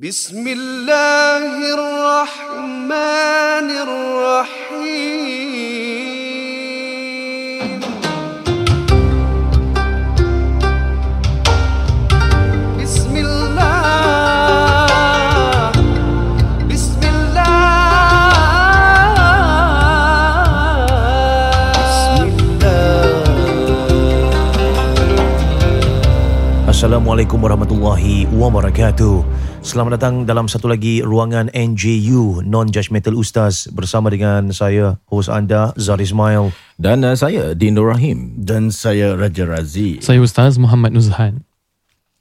[0.00, 3.68] بسم الله الرحمن
[6.40, 7.80] الرحيم
[12.80, 14.00] بسم الله
[16.64, 17.60] بسم الله
[21.76, 23.20] بسم الله
[26.72, 29.39] Assalamualaikum warahmatullahi wabarakatuh.
[29.60, 36.08] Selamat datang dalam satu lagi ruangan NJU Non-Judgmental Ustaz bersama dengan saya host anda Zari
[36.08, 36.48] Ismail.
[36.74, 38.32] Dan uh, saya Din Nur Rahim.
[38.34, 40.00] Dan saya Raja Razi.
[40.00, 41.44] Saya Ustaz Muhammad Nuzhan.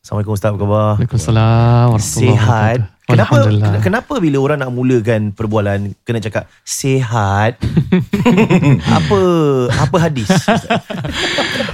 [0.03, 0.91] Assalamualaikum Ustaz apa khabar?
[0.99, 2.77] Waalaikumsalam warahmatullahi Sihat.
[3.07, 3.51] wabarakatuh.
[3.55, 7.55] Kenapa kenapa bila orang nak mulakan perbualan kena cakap sihat?
[8.99, 9.19] apa
[9.73, 10.29] apa hadis?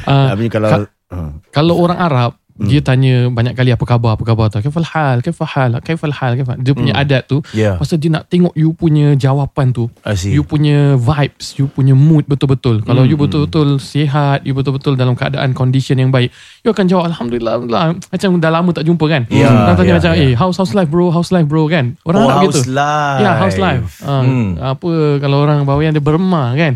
[0.05, 4.23] Ah, Tapi kalau Ka- uh, kalau orang Arab dia tanya banyak kali apa khabar apa
[4.23, 7.75] khabar tu kaifal hal kaifal hal kaifal hal kaifal dia punya adat tu Ya.
[7.75, 9.91] pasal dia nak tengok you punya jawapan tu
[10.25, 15.51] you punya vibes you punya mood betul-betul kalau you betul-betul sihat you betul-betul dalam keadaan
[15.51, 17.99] condition yang baik you akan jawab alhamdulillah alhamdulillah.
[18.07, 20.21] macam dah lama tak jumpa kan Ya, orang tanya ya, macam ya.
[20.21, 23.19] eh how's house life bro how's life bro kan orang Oh, Arab house gitu life.
[23.19, 23.85] Ya, house life.
[23.99, 24.55] Ha, Hmm.
[24.55, 26.73] Apa kalau orang bawa yang dia beremah kan?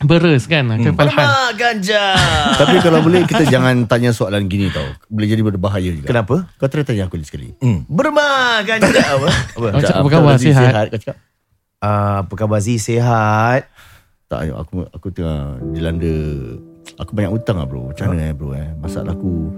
[0.00, 0.64] Beres kan?
[0.64, 0.80] Hmm.
[0.80, 1.12] Kepalhan.
[1.12, 2.16] Mak ganja.
[2.60, 4.88] Tapi kalau boleh kita jangan tanya soalan gini tau.
[5.12, 6.08] Boleh jadi berbahaya juga.
[6.08, 6.48] Kenapa?
[6.56, 7.52] Kau try tanya aku ni sekali.
[7.84, 9.28] Bermak ganja apa?
[9.28, 9.68] apa?
[9.76, 10.32] Macam apa khabar?
[10.40, 10.86] Razi Sihat?
[10.88, 11.16] Kau cakap.
[11.80, 12.80] Ah, apa khabar Zee?
[12.80, 13.68] Sihat?
[14.28, 16.16] Tak, aku aku tengah dilanda
[16.96, 17.92] aku banyak hutang lah bro.
[17.92, 18.68] Macam mana eh bro eh?
[18.80, 19.52] Masalah aku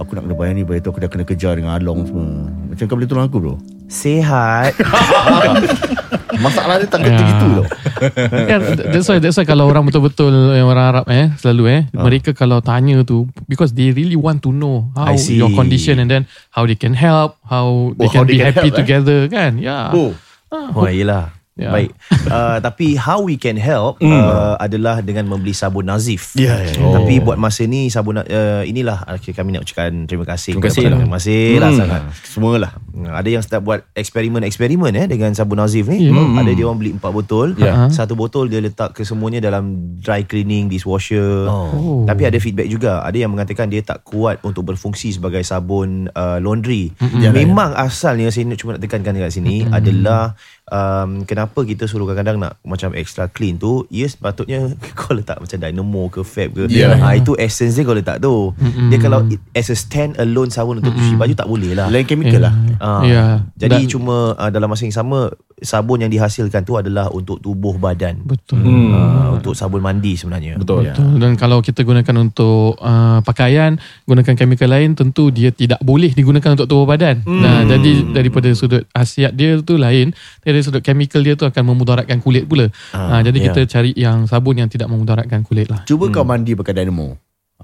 [0.00, 2.48] aku nak kena bayar ni bayar tu aku dah kena kejar dengan Along semua.
[2.72, 3.54] Macam kau boleh tolong aku bro?
[3.88, 4.72] Sihat?
[6.36, 7.26] Masalah dia tak kata Ya.
[7.26, 7.64] gitu tau.
[8.50, 12.30] kan that's why that's why kalau orang betul-betul yang orang Arab eh selalu eh mereka
[12.30, 16.64] kalau tanya tu because they really want to know how your condition and then how
[16.64, 18.80] they can help how they Oh, can how be they can happy help, eh?
[18.80, 20.10] together kan ya Oh.
[20.54, 21.34] Oh, yelah.
[21.54, 21.70] Ya.
[21.70, 21.90] Baik.
[22.24, 26.32] Uh, tapi how we can help uh, adalah dengan membeli sabun Nazif.
[26.34, 26.88] Ya, ya, ya.
[26.96, 29.04] Tapi buat masa ni sabun uh, inilah
[29.36, 30.56] kami nak ucapkan terima kasih.
[30.56, 30.98] Terima kasih kepada- lah.
[31.04, 32.00] Terima kasih lah sangat.
[32.24, 32.72] Semualah.
[33.12, 36.08] Ada yang start buat eksperimen-eksperimen eh dengan sabun Nazif ni.
[36.08, 36.16] Ya.
[36.16, 37.52] Ada dia orang beli empat botol.
[37.60, 37.92] Ya.
[37.92, 41.44] Satu botol dia letak ke semuanya dalam dry cleaning dishwasher.
[41.44, 42.08] Oh.
[42.08, 43.04] Tapi ada feedback juga.
[43.04, 46.88] Ada yang mengatakan dia tak kuat untuk berfungsi sebagai sabun uh, laundry.
[47.14, 50.32] Memang asalnya saya cuma nak tekankan dekat sini adalah
[50.74, 55.54] um, kenapa kita suruh kadang-kadang nak macam extra clean tu, ya sepatutnya kau letak macam
[55.56, 56.66] Dynamo ke Fab ke.
[56.68, 56.98] Ya.
[56.98, 58.50] Ah, itu essence dia kau letak tu.
[58.90, 61.86] Dia kalau it- as a stand alone sabun untuk cuci baju tak boleh lah.
[61.88, 62.54] Lain chemical lah.
[62.78, 63.24] Ah, Ya.
[63.56, 65.30] Jadi Dan- cuma uh, dalam masa yang sama
[65.62, 68.22] sabun yang dihasilkan tu adalah untuk tubuh badan.
[68.24, 70.56] betul Uh, untuk sabun mandi sebenarnya.
[70.56, 70.88] Betul.
[70.88, 71.20] Betul.
[71.20, 73.76] Dan kalau kita gunakan untuk uh, pakaian,
[74.08, 77.20] gunakan chemical lain, tentu dia tidak boleh digunakan untuk tubuh badan.
[77.26, 77.42] Hmm.
[77.42, 82.18] Nah, jadi daripada sudut khasiat dia tu lain, dari sudut chemical dia tu akan memudaratkan
[82.22, 82.70] kulit pula.
[82.90, 83.44] Ah, Ah, jadi ya.
[83.50, 85.84] kita cari yang sabun yang tidak memudaratkan kulit lah.
[85.84, 87.14] Cuba kau mandi pakai Dynamo.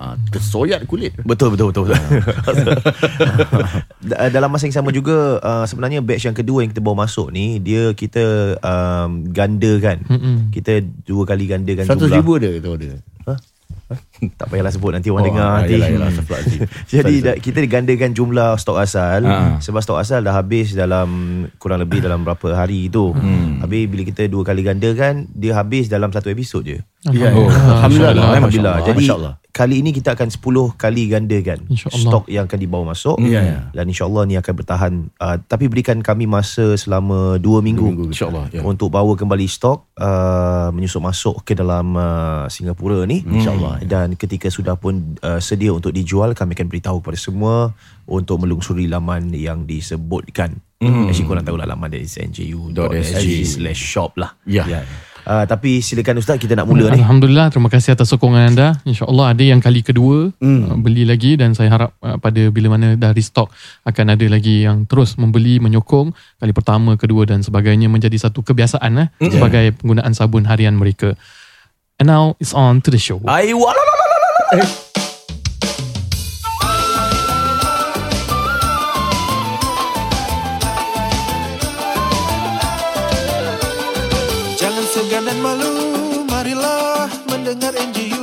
[0.01, 1.13] Ha, tersoyat kulit.
[1.21, 1.93] Betul betul betul.
[1.93, 2.73] betul.
[4.09, 7.29] Da- Dalam masa yang sama juga uh, sebenarnya batch yang kedua yang kita bawa masuk
[7.29, 10.01] ni dia kita um, gandakan.
[10.09, 10.37] Mm-mm.
[10.49, 12.17] Kita dua kali gandakan Satu jumlah.
[12.17, 12.91] ribu ada kau ada.
[14.41, 15.73] Tak payahlah sebut nanti orang Oh, dengar ah, nanti.
[15.75, 16.69] yelah, yelah, astagfirullahaladzim.
[16.93, 19.57] Jadi dah, kita gandakan jumlah stok asal Ah.
[19.59, 21.09] sebab stok asal dah habis dalam
[21.57, 23.11] kurang lebih dalam berapa hari tu.
[23.11, 23.61] Hmm.
[23.61, 26.81] Habis bila kita dua kali gandakan dia habis dalam satu episod je.
[27.03, 27.81] Ya, Oh, ya.
[27.81, 28.13] Alhamdulillah.
[28.31, 28.77] Alhamdulillah.
[28.85, 29.07] Jadi
[29.51, 30.39] kali ini kita akan 10
[30.77, 33.17] kali gandakan stok yang akan dibawa masuk.
[33.21, 33.59] Ya, ya.
[33.73, 34.93] Dan insyaAllah ni akan bertahan.
[35.17, 37.83] Uh, tapi berikan kami masa selama 2 minggu.
[37.83, 38.53] minggu, InsyaAllah.
[38.53, 38.61] Ya.
[38.61, 44.49] Untuk bawa kembali stok uh, Menyusup masuk ke dalam uh, Singapura ni InsyaAllah Dan ketika
[44.49, 47.75] sudah pun uh, sedia untuk dijual Kami akan beritahu kepada semua
[48.07, 51.11] Untuk melungsuri laman yang disebutkan mm.
[51.11, 54.65] Actually korang tahu lah laman dia is nju.sg slash shop lah Ya.
[54.67, 54.81] Ya.
[55.29, 58.69] uh, Tapi silakan Ustaz kita nak mula ni Alhamdulillah, terima kasih atas sokongan anda.
[58.89, 62.97] InsyaAllah ada yang kali kedua uh, beli lagi dan saya harap uh, pada bila mana
[62.97, 63.53] dah restock
[63.85, 68.93] akan ada lagi yang terus membeli, menyokong kali pertama, kedua dan sebagainya menjadi satu kebiasaan
[68.97, 71.15] eh, sebagai penggunaan sabun harian mereka.
[72.01, 73.21] And now it's on to the show.
[73.29, 74.10] Ay, walalalala.
[74.51, 74.67] Jangan
[84.91, 88.20] segan dan malu, marilah mendengar NGU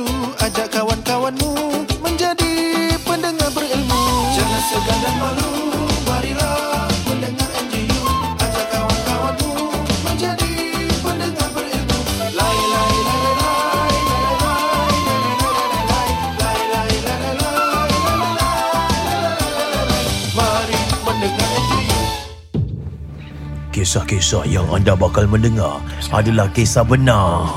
[23.88, 25.80] Kisah-kisah yang anda bakal mendengar
[26.12, 27.48] adalah kisah benar.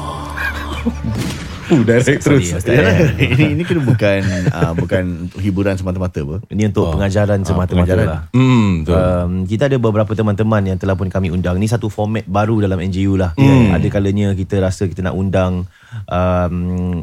[1.67, 2.55] Uh, direct terus.
[2.55, 3.19] Sorry, Ustaz.
[3.35, 6.39] ini ini kena bukan uh, bukan untuk hiburan semata-mata apa.
[6.47, 8.07] Ini untuk pengajaran semata-mata pengajaran.
[8.07, 8.21] lah.
[8.31, 8.95] Hmm, betul.
[8.95, 11.59] Um, kita ada beberapa teman-teman yang telah pun kami undang.
[11.59, 13.35] Ni satu format baru dalam NGU lah.
[13.35, 13.75] Hmm.
[13.75, 15.67] Ada kalanya kita rasa kita nak undang
[16.07, 16.55] um,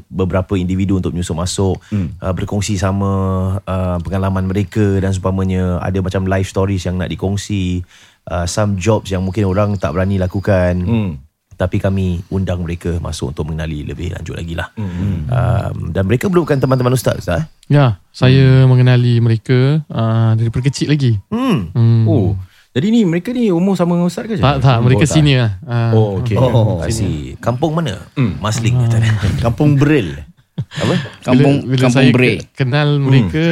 [0.09, 2.17] beberapa individu untuk menyusup masuk, Hmm.
[2.25, 3.13] uh, berkongsi sama
[3.61, 7.85] uh, pengalaman mereka dan seumpamanya ada macam life stories yang nak dikongsi,
[8.29, 10.75] uh, some jobs yang mungkin orang tak berani lakukan.
[10.85, 11.13] Hmm.
[11.59, 14.71] Tapi kami undang mereka masuk untuk mengenali lebih lanjut lagi lah.
[14.79, 17.43] Um, dan mereka merupakan teman-teman ustaz, ustaz.
[17.43, 17.45] eh?
[17.67, 21.19] Ya, saya mengenali mereka uh, daripada kecil lagi.
[21.35, 21.75] Hmm.
[21.75, 22.07] Hmm.
[22.07, 22.39] Oh,
[22.79, 24.39] jadi ni mereka ni umur sama dengan Ustaz ke?
[24.39, 24.79] Tak, tak.
[24.87, 25.15] Mereka oh, tak.
[25.19, 25.53] senior lah.
[25.67, 26.37] Uh, Oh, okey.
[26.39, 27.35] Oh, I see.
[27.43, 28.07] Kampung mana?
[28.39, 29.13] Masling kata dia.
[29.51, 30.28] kampung Bril.
[30.71, 30.95] Apa?
[31.23, 32.29] Kampung bila, bila Kampung saya Bre.
[32.35, 33.45] ke- kenal mereka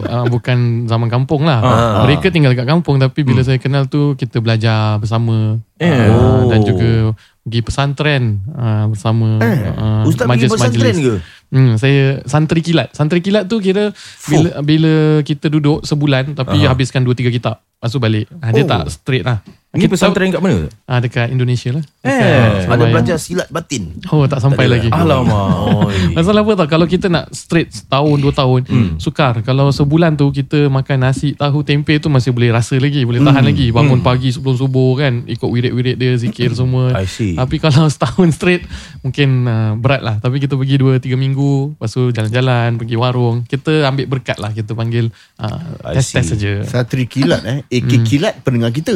[0.00, 1.58] uh, bukan zaman kampung lah.
[2.02, 5.84] mereka tinggal kat kampung tapi bila saya kenal tu kita belajar bersama Eh.
[5.84, 6.48] uh, Oh.
[6.48, 7.12] dan juga
[7.42, 11.14] pergi pesantren uh, bersama uh, Ustaz pergi pesantren ke?
[11.46, 12.90] Hmm, saya santri kilat.
[12.90, 13.94] Santri kilat tu kira
[14.24, 17.62] bila bila kita duduk sebulan tapi habiskan 2 3 kitab.
[17.76, 18.26] Lepas tu balik.
[18.32, 18.68] Ha, dia Oh.
[18.68, 19.46] tak straight lah.
[19.76, 20.66] Ni pesantren kat mana?
[20.84, 21.84] Ah dekat Indonesia lah.
[22.00, 23.92] Eh, Ada belajar silat batin.
[24.08, 24.88] Oh tak sampai Tak ada lagi.
[24.88, 25.00] lah.
[25.04, 25.88] Alamak.
[26.16, 28.88] Masalah apa tau Kalau kita nak straight Setahun dua tahun hmm.
[28.96, 33.20] Sukar Kalau sebulan tu Kita makan nasi Tahu tempe tu Masih boleh rasa lagi Boleh
[33.20, 37.34] tahan lagi Bangun pagi sebelum subuh kan Ikut wirid-wirid dia Zikir semua I see.
[37.34, 38.64] Tapi kalau setahun straight
[39.02, 43.42] Mungkin uh, berat lah Tapi kita pergi dua tiga minggu Lepas tu jalan-jalan Pergi warung
[43.44, 45.10] Kita ambil berkat lah Kita panggil
[45.42, 47.58] uh, Test-test saja Satri Kilat eh.
[47.66, 48.94] AK Kilat pendengar kita.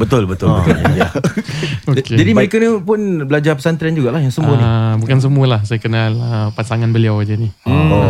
[0.00, 0.74] Betul betul betul.
[0.94, 1.08] Ya.
[1.90, 2.16] okay.
[2.16, 4.62] Jadi mereka ni pun belajar pesantren jugalah yang semua ni.
[4.62, 8.00] uh, Bukan semualah Saya kenal uh, Pasangan beliau je ni Oh.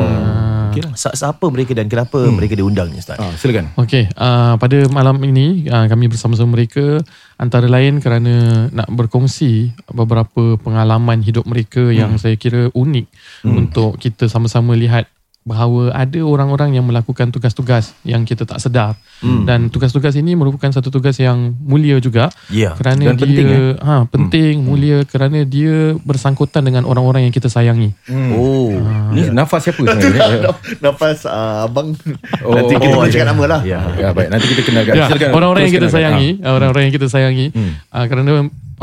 [0.69, 0.93] Okay lah.
[0.94, 3.16] Sa- Siapa mereka dan kenapa mereka diundang ni Ustaz?
[3.16, 3.72] Ah, silakan.
[3.75, 7.00] Okey, uh, pada malam ini uh, kami bersama-sama mereka
[7.34, 8.34] antara lain kerana
[8.69, 13.06] nak berkongsi beberapa pengalaman hidup mereka yang saya kira unik
[13.44, 15.08] untuk kita sama-sama lihat
[15.46, 19.00] bahawa ada orang-orang yang melakukan tugas-tugas yang kita tak sedar
[19.49, 22.76] dan tugas-tugas ini merupakan satu tugas yang mulia juga Ya.
[22.76, 23.73] kerana dan dia penting, eh?
[23.81, 27.96] ha penting mulia kerana dia bersangkutan dengan orang-orang yang kita sayangi.
[28.37, 28.76] Oh.
[29.17, 30.52] Ni nafas siapa sebenarnya?
[30.85, 31.96] Nafas uh, abang.
[32.44, 33.11] Oh, Nanti kita oh, ya.
[33.11, 33.61] cakap nama lah.
[33.64, 33.81] Ya.
[33.96, 34.29] ya, baik.
[34.29, 34.94] Nanti kita kenalkan.
[34.94, 36.52] Ya, orang-orang yang kita Teruskan, sayangi, Ah.
[36.55, 37.46] orang-orang yang kita sayangi,
[37.88, 38.31] uh, kerana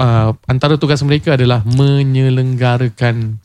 [0.02, 3.38] uh, antara tugas mereka adalah menyelenggarakan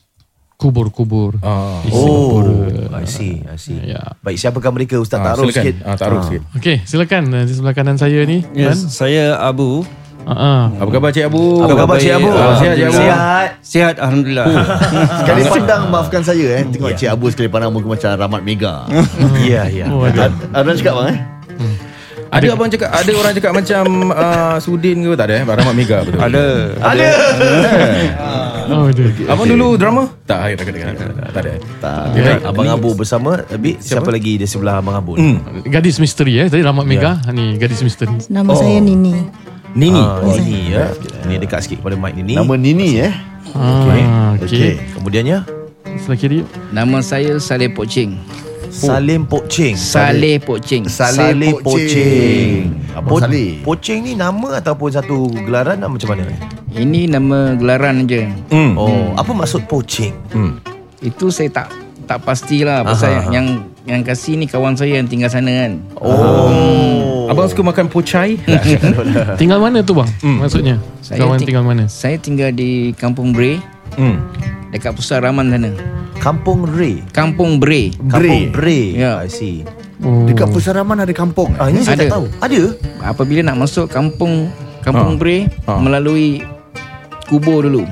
[0.61, 1.41] kubur-kubur.
[1.41, 1.81] Ah.
[1.89, 2.45] Oh.
[2.93, 3.81] I see, I see.
[3.81, 4.13] Ya.
[4.21, 5.65] Baik, siapakah mereka Ustaz Ah, taruh silakan.
[5.65, 5.75] sikit?
[5.89, 6.43] Ah, taruh sikit.
[6.61, 8.45] Okey, silakan uh, di sebelah kanan saya ni.
[8.53, 9.89] Yes, saya Abu.
[10.29, 10.63] Uh, uh.
[10.77, 11.65] Apa khabar Cik Abu?
[11.65, 12.29] Apa khabar Cik Abu?
[12.29, 13.01] Ah, sihat Cik Abu.
[13.01, 13.49] Sihat.
[13.65, 14.47] Sihat alhamdulillah.
[15.25, 16.63] Sekali pandang maafkan saya eh.
[16.69, 18.85] Tengok Cik Abu sekali pandang muka macam Rahmat Mega.
[19.49, 19.89] Ya, ya.
[19.89, 20.29] Oh, ada.
[20.77, 21.19] Cakap bang eh?
[22.31, 23.85] Ada abang cakap ada orang cakap macam
[24.15, 25.45] uh, Sudin ke tak ada eh?
[25.45, 26.21] Rahmat Mega betul.
[26.23, 26.45] Ada.
[26.79, 27.09] Ada.
[28.71, 29.03] Oh, ada.
[29.27, 30.07] Abang dulu drama?
[30.31, 30.95] Tak, tak ada.
[30.95, 31.15] Tak ada.
[31.35, 31.53] Tak ada.
[31.83, 32.03] Tak.
[32.15, 35.43] Ya, Abang Abu bersama Tapi siapa lagi di sebelah Abang Abu ni?
[35.67, 36.47] Gadis misteri eh.
[36.47, 37.19] Tadi Rahmat Mega.
[37.35, 38.15] Ni gadis misteri.
[38.31, 39.27] Nama saya Nini.
[39.75, 39.99] Nini.
[39.99, 40.87] Ah, Nini ya.
[41.27, 42.39] Ni dekat sikit kepada mic Nini.
[42.39, 43.15] Nama Nini eh.
[43.59, 44.47] Ah, Okey.
[44.47, 44.73] okey.
[44.95, 45.39] Kemudiannya
[45.99, 46.39] Sebelah kiri.
[46.71, 48.15] Nama saya Saleh Pocing.
[48.71, 49.75] Salim Pocing.
[49.75, 50.87] Saleh Pocing.
[50.87, 52.61] Saleh Pocing.
[52.95, 53.61] Abang Po- Saleh.
[53.61, 56.25] Pocing ni nama ataupun satu gelaran atau macam mana?
[56.71, 58.31] Ini nama gelaran je.
[58.49, 58.79] Hmm.
[58.79, 60.15] Oh, apa maksud pocing?
[60.31, 60.63] Hmm.
[61.03, 61.67] Itu saya tak
[62.07, 63.31] tak pastilah pasal Aha.
[63.31, 63.47] yang
[63.83, 65.83] yang kasih ni kawan saya yang tinggal sana kan.
[65.99, 67.27] Oh.
[67.27, 68.35] Abang suka makan pocai?
[69.41, 70.11] Tinggal mana tu bang?
[70.19, 70.83] Maksudnya?
[70.99, 71.87] Saya Kawan ting- tinggal mana?
[71.87, 73.63] Saya tinggal di Kampung Bre
[73.95, 74.19] hmm.
[74.75, 75.71] dekat Pusat Raman sana.
[76.21, 77.01] Kampung Ray.
[77.17, 77.89] Kampung Bre.
[78.13, 78.81] Kampung Bre.
[78.93, 79.25] Ya.
[79.25, 79.65] I see.
[80.05, 80.29] Oh.
[80.29, 81.49] Dekat Pusaraman ada kampung.
[81.57, 82.05] Ah, ini saya Ada.
[82.05, 82.27] tak tahu.
[82.45, 82.63] Ada?
[83.01, 84.53] Apabila nak masuk kampung
[84.85, 85.21] Kampung Ha.
[85.21, 85.81] Bre Ha.
[85.81, 86.45] melalui
[87.29, 87.89] kubur dulu.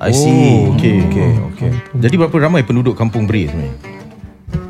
[0.00, 0.28] I see.
[0.68, 1.08] Oh, okey.
[1.08, 1.70] okey, okey.
[2.04, 3.74] Jadi berapa ramai penduduk kampung Beri sebenarnya?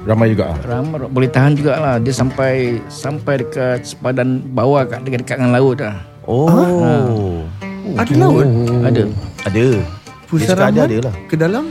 [0.05, 0.59] Ramai juga ah.
[0.63, 5.81] Ramai boleh tahan jugalah dia sampai sampai dekat sepadan bawah kat dekat, dekat dengan laut
[5.81, 5.97] lah.
[6.29, 7.43] Oh.
[7.97, 8.47] Ada laut.
[8.85, 9.03] Ada.
[9.49, 9.67] Ada.
[10.35, 11.15] Cakap ada ada lah.
[11.31, 11.65] Ke dalam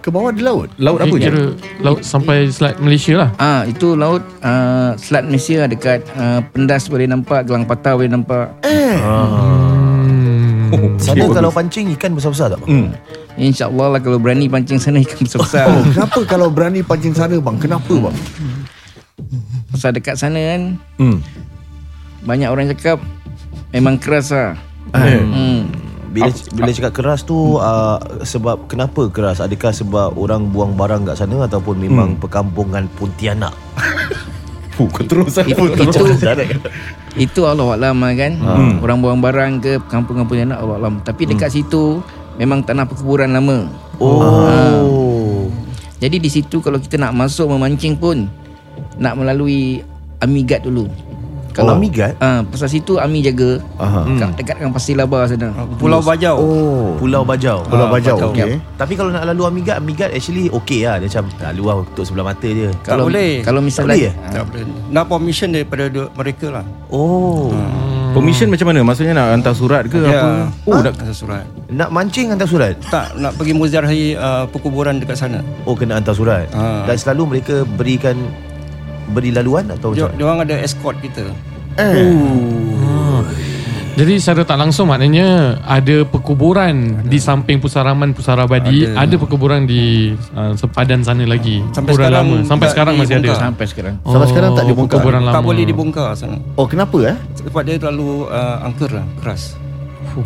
[0.00, 0.68] ke bawah ada laut.
[0.80, 1.28] Laut apa je?
[1.28, 1.44] Kira
[1.84, 3.30] laut sampai selat Malaysia lah.
[3.36, 8.48] Ah itu laut uh, Selat Malaysia dekat uh, Pendas boleh nampak, Gelang Patah boleh nampak.
[8.64, 8.96] Hmm.
[11.00, 12.68] Sana kalau pancing ikan besar-besar tak bang?
[12.68, 12.88] Hmm.
[13.40, 15.68] InsyaAllah lah kalau berani pancing sana ikan besar-besar.
[15.68, 17.56] Oh, kenapa kalau berani pancing sana bang?
[17.60, 18.16] Kenapa bang?
[19.70, 20.62] Pasal dekat sana kan
[20.96, 21.18] Hmm.
[22.24, 23.00] banyak orang cakap
[23.72, 24.56] memang keras lah.
[24.96, 25.20] Eh.
[25.20, 25.68] Hmm.
[26.10, 26.26] Bila
[26.58, 29.38] bila cakap keras tu uh, sebab kenapa keras?
[29.38, 33.54] Adakah sebab orang buang barang kat sana ataupun memang perkampungan Pontianak?
[34.74, 35.44] Fuh, kau terus ah.
[35.44, 36.04] Itu, itu
[37.28, 38.32] Itu Allah Alam kan?
[38.80, 40.94] Orang buang barang ke Kampung-kampung yang nak Allah Alam.
[41.04, 42.00] Tapi dekat situ
[42.40, 43.68] Memang tanah perkuburan lama.
[44.00, 45.52] Oh.
[46.00, 48.24] Jadi di situ Kalau kita nak masuk memancing pun
[48.96, 49.84] Nak melalui
[50.20, 51.09] Guard dulu
[51.50, 52.14] Kalau Army Guard?
[52.18, 54.06] ah, Pasal situ Army jaga Aha.
[54.06, 56.36] Dekat, dekat dengan Pasir Labar sana Pulau Bajau.
[56.36, 56.88] Oh.
[56.96, 57.62] Pulau Bajau.
[57.62, 58.30] Pulau Ah, Bajau, Bajau.
[58.30, 58.58] okey.
[58.74, 60.96] Tapi kalau nak lalu Amigat, Amigat actually okay lah.
[60.96, 62.68] Dia macam lalu lah untuk sebelah mata je.
[62.82, 63.40] Kalau boleh.
[63.40, 64.14] Kalau Tak misalnya boleh eh?
[64.30, 64.62] Tak boleh.
[64.88, 66.64] Nak permission daripada du- mereka lah.
[66.88, 67.50] Oh.
[68.10, 68.80] Permission macam mana?
[68.82, 70.10] Maksudnya nak hantar surat ke Ya.
[70.12, 70.30] apa?
[70.66, 71.44] Oh, nak Hantar surat.
[71.68, 72.74] Nak mancing hantar surat?
[72.84, 75.38] Tak, nak pergi muziarahi uh, perkuburan dekat sana.
[75.62, 76.50] Oh kena hantar surat.
[76.50, 76.82] Ah.
[76.84, 78.18] Dan selalu mereka berikan
[79.10, 80.18] beri laluan atau Dia, macam mana?
[80.18, 81.24] dia orang ada escort kita.
[84.00, 89.14] Jadi secara tak langsung maknanya ada perkuburan di samping pusaraman Pusara Abadi, ada, Ada.
[89.20, 91.60] perkuburan di uh, sepadan sana lagi.
[91.74, 92.48] Sampai Kuburan sekarang lama.
[92.48, 93.20] Sampai tak sekarang masih ada.
[93.20, 93.44] dibongkar.
[93.44, 94.96] Sampai sekarang Sampai sekarang tak dibongkar?
[94.96, 95.36] Perkuburan lama.
[95.36, 96.38] Tak boleh dibongkar sana.
[96.56, 97.16] Oh, kenapa eh?
[97.44, 99.58] Sebab dia terlalu uh, angker lah, keras.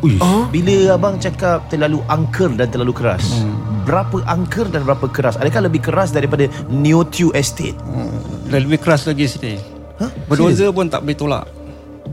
[0.00, 0.16] Ui.
[0.48, 3.44] Bila abang cakap terlalu angker dan terlalu keras,
[3.82, 5.36] berapa angker dan berapa keras?
[5.36, 7.76] Adakah lebih keras daripada Neotiu Estate?
[7.78, 8.10] Hmm.
[8.48, 9.54] Lebih keras lagi sini.
[9.94, 10.10] Huh?
[10.26, 11.44] Berdoza pun tak boleh tolak.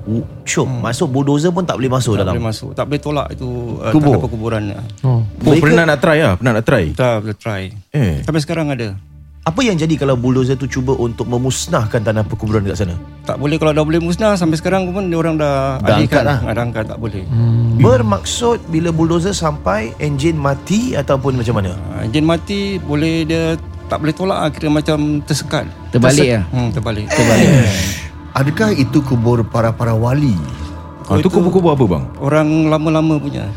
[0.02, 2.34] Oh, Syok, masuk bulldozer pun tak boleh masuk Tak dalam.
[2.34, 2.70] boleh masuk.
[2.74, 4.18] Tak boleh tolak itu uh, Kubur.
[4.18, 4.62] tanah perkuburan.
[5.04, 5.22] Oh.
[5.22, 6.34] Oh, Mereka- pernah nak try lah?
[6.42, 6.84] Pernah nak try?
[6.90, 7.62] Kita boleh try.
[7.94, 8.14] Eh.
[8.26, 8.98] Sampai sekarang ada.
[9.42, 12.94] Apa yang jadi kalau bulldozer tu cuba untuk memusnahkan tanah perkuburan dekat sana?
[13.26, 16.38] Tak boleh kalau dah boleh musnah sampai sekarang pun dia orang dah, Dah angkat lah.
[16.46, 17.26] Ah, Dah angkat tak boleh.
[17.82, 21.74] Bermaksud bila bulldozer sampai enjin mati ataupun macam mana?
[21.98, 23.58] Uh, enjin mati boleh dia
[23.90, 25.66] tak boleh tolak lah, kira macam tersekat.
[25.90, 27.10] Terbalik lah Hmm, terbalik.
[27.10, 27.50] Terbalik
[28.38, 30.38] Adakah itu kubur para-para wali?
[31.10, 32.04] Ah, tu kubu-kubu apa bang?
[32.22, 33.50] Orang lama-lama punya.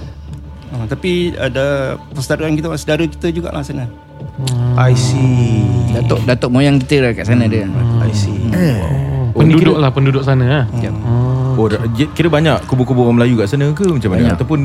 [0.72, 3.84] Uh, tapi ada persaudaraan kita, saudara kita jugalah sana.
[4.74, 5.62] I see.
[5.90, 7.66] Datuk Datuk moyang kita lah kat sana dia
[8.00, 8.50] I see.
[9.32, 10.64] Penduduk lah penduduk sana lah.
[11.54, 14.18] Oh, dah- je- kira banyak kubu-kubu orang Melayu kat sana ke macam mana?
[14.20, 14.34] Banyak.
[14.34, 14.60] Ataupun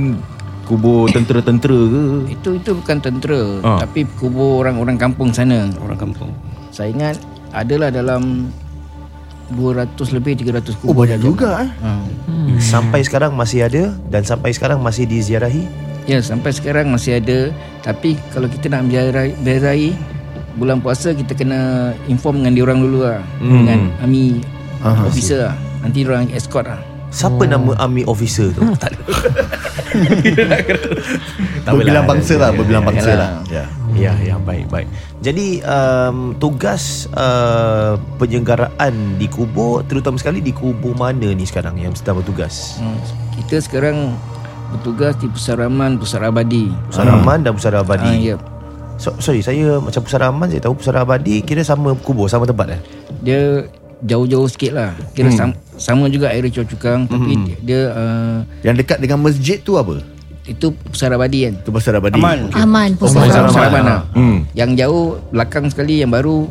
[0.66, 2.04] kubur tentera-tentera ke?
[2.30, 3.78] Itu itu bukan tentera Ah.
[3.80, 6.30] Tapi kubur orang-orang kampung sana Orang kampung.
[6.70, 7.18] Saya ingat
[7.50, 8.50] Adalah dalam
[9.50, 11.70] 200 lebih 300 Oh, kubur banyak juga eh.
[11.80, 11.92] ha.
[12.60, 15.66] Sampai sekarang masih ada dan sampai sekarang masih diziarahi.
[16.10, 19.90] Ya sampai sekarang masih ada Tapi kalau kita nak berziarahi, berziarahi
[20.58, 21.60] Bulan puasa kita kena
[22.06, 23.62] inform dengan diorang dulu lah Hmm.
[23.62, 24.42] Dengan army
[24.80, 28.62] Aha, officer lah Nanti diorang escort lah Siapa nama army officer tu?
[28.78, 29.02] tak ada.
[31.66, 33.32] Berbilang apalah, bangsa lah, ada- berbilang ada- bangsa ada- lah.
[33.50, 33.66] Ya.
[33.92, 34.86] Ya, ya, baik, baik.
[35.20, 41.92] Jadi um, tugas uh, penyelenggaraan di kubur, terutama sekali di kubur mana ni sekarang yang
[41.92, 42.78] sedang bertugas?
[42.78, 42.98] hmm.
[43.36, 44.14] Kita sekarang
[44.70, 48.30] bertugas di Pusaraman Pusara Abadi Pusara Aman dan Pusara Ah, Abadi.
[48.30, 48.36] ya.
[48.96, 52.76] So, sorry, saya macam Pusara Aman saya tahu Pusara Abadi kira sama kubur, sama tempat
[52.76, 52.82] eh?
[53.22, 53.42] Dia
[54.00, 59.20] jauh-jauh sikit lah Kira sam, sama juga area Chua Tapi dia uh, Yang dekat dengan
[59.20, 60.00] masjid tu apa?
[60.44, 62.16] Itu Pusara Abadi kan Tu pasal abadi.
[62.16, 62.52] Aman.
[62.54, 63.48] Aman Pusara, pusara.
[63.48, 64.44] Pusara Aman lah Hmm.
[64.52, 66.48] Yang jauh belakang sekali yang baru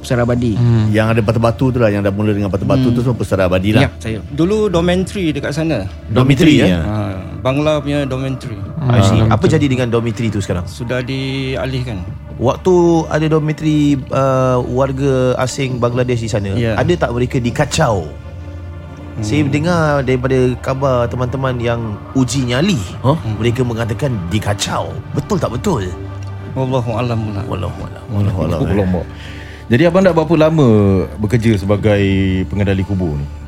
[0.00, 0.56] Pusara Abadi
[0.88, 3.84] Yang ada batu-batu tu lah Yang dah mula dengan batu-batu tu Semua pusara abadi Ya
[3.84, 5.84] lah saya Dulu dormitory dekat sana.
[6.08, 6.68] Dormitory, eh?
[6.68, 6.80] ya.
[6.80, 6.96] Ha,
[7.40, 8.60] Bangla punya dormitory.
[8.84, 9.20] I see.
[9.24, 10.68] Apa jadi dengan dormitory tu sekarang?
[10.68, 12.04] Sudah dialihkan.
[12.36, 12.74] Waktu
[13.08, 16.76] ada dormitory uh, warga asing Bangladesh di sana, Ya.
[16.76, 18.08] ada tak mereka dikacau?
[18.08, 19.24] Hmm.
[19.24, 21.80] Saya dengar daripada kabar teman-teman yang
[22.16, 23.16] uji nyali, Huh?
[23.36, 24.92] mereka mengatakan dikacau.
[25.12, 25.88] Betul tak betul?
[26.56, 27.20] Wallahu alam.
[27.46, 29.06] Wallahualam, Oh, eh.
[29.70, 30.68] Jadi abang dah berapa lama
[31.22, 32.02] bekerja sebagai
[32.50, 33.39] pengendali kubur ni?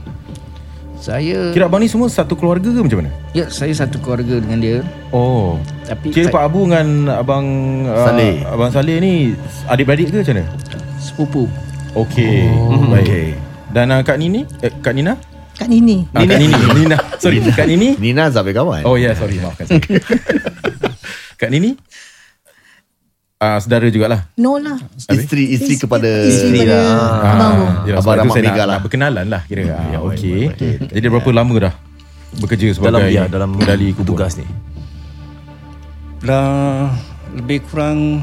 [1.02, 3.10] Saya Kira abang ni semua satu keluarga ke macam mana?
[3.34, 4.76] Ya saya satu keluarga dengan dia
[5.10, 5.58] Oh.
[5.82, 7.46] Tapi Kira saya, Pak Abu dengan abang
[7.90, 8.46] Saleh.
[8.46, 9.12] Uh, abang Saleh ni
[9.66, 10.46] adik-beradik ke macam mana?
[11.02, 11.50] sepupu
[11.98, 12.46] Okey.
[12.54, 13.02] Oh, Baik.
[13.04, 13.28] Okey.
[13.74, 14.46] Dan uh, Kak Nini?
[14.62, 15.18] Eh, Kak Nina?
[15.58, 16.06] Kat Nini.
[16.14, 16.54] Ah, Kak Nini.
[16.78, 16.96] Nina.
[17.18, 17.98] Sorry, Kak Nini?
[18.00, 19.82] Nina Zabir kawan Oh ya, yeah, sorry, maafkan saya.
[21.40, 21.76] Kak Nini?
[23.42, 24.30] Ah, saudara jugalah.
[24.38, 24.78] No lah.
[25.10, 26.78] Isteri Isteri kepada Isteri pada
[27.26, 27.64] Abang Abu.
[27.90, 28.70] Ya, Abang Rahmat saya nak, Mega lah.
[28.70, 29.62] nak berkenalan lah kira.
[29.66, 30.40] Ah, Ya, baik, okey.
[30.46, 30.78] baik, baik.
[30.94, 31.74] Jadi berapa lama dah
[32.32, 34.14] bekerja Dalam sebagai ya, dalam pengendali kubur?
[34.14, 34.46] tugas ni.
[36.22, 36.94] Dah
[37.34, 38.22] lebih kurang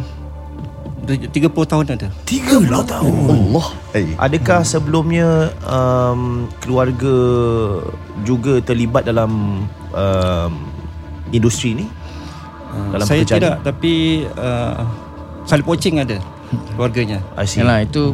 [1.03, 2.07] 30 tahun ada.
[2.23, 3.11] 30 tahun.
[3.27, 4.15] Allah eh.
[4.15, 7.15] Adakah sebelumnya um, keluarga
[8.23, 10.53] juga terlibat dalam um,
[11.35, 11.85] industri ni?
[12.69, 13.93] Dalam saya pekerjaan tidak tapi
[14.31, 15.08] uh,
[15.49, 16.21] salib poaching ada
[16.71, 17.17] keluarganya.
[17.35, 18.13] Yalah itu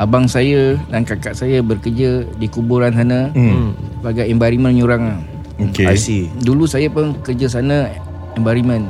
[0.00, 3.76] Abang saya dan kakak saya bekerja di kuburan sana Hmm.
[4.00, 5.20] Sebagai environment nyurang.
[5.60, 5.84] Okey.
[5.84, 6.32] I see.
[6.40, 7.84] Dulu saya pun kerja sana
[8.32, 8.88] environment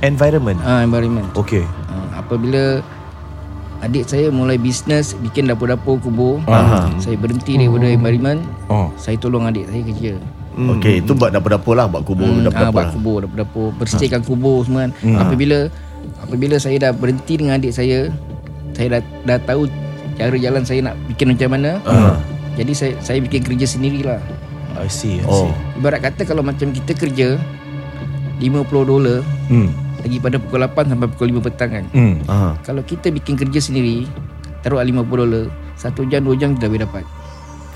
[0.00, 0.58] Environment.
[0.60, 1.62] ah Environment Okay.
[1.86, 2.82] Ah, Apabila
[3.80, 6.42] adik saya mulai bisnes bikin dapur-dapur kubur.
[6.44, 6.90] Aha.
[6.98, 8.42] Saya berhenti daripada environment.
[8.66, 8.90] Oh.
[8.96, 10.12] Saya tolong adik saya kerja.
[10.50, 12.74] Okey, itu buat dapur-dapur lah, buat kubur Hmm, ah, dapur-dapur.
[12.74, 12.92] buat lah.
[12.92, 14.92] kubur, dapur-dapur, bersihkan kubur semua kan.
[15.16, 15.70] Apabila
[16.20, 18.08] apabila saya dah berhenti dengan adik saya,
[18.72, 19.66] saya dah dah tahu
[20.14, 21.80] cara jalan saya nak bikin macam mana.
[22.54, 24.20] Jadi saya saya bikin kerja sendirilah.
[24.76, 25.44] I see, I Oh.
[25.44, 25.52] see.
[25.76, 27.36] Ibarat kata kalau macam kita kerja
[28.38, 29.68] 50 dolar Hmm.
[30.00, 31.84] lagi pada pukul 8 sampai pukul 5 petang kan.
[31.90, 32.14] Hmm.
[32.24, 32.50] Aha.
[32.62, 34.08] Kalau kita bikin kerja sendiri,
[34.60, 37.04] taruh 50 dolar, satu jam dua jam kita boleh dapat.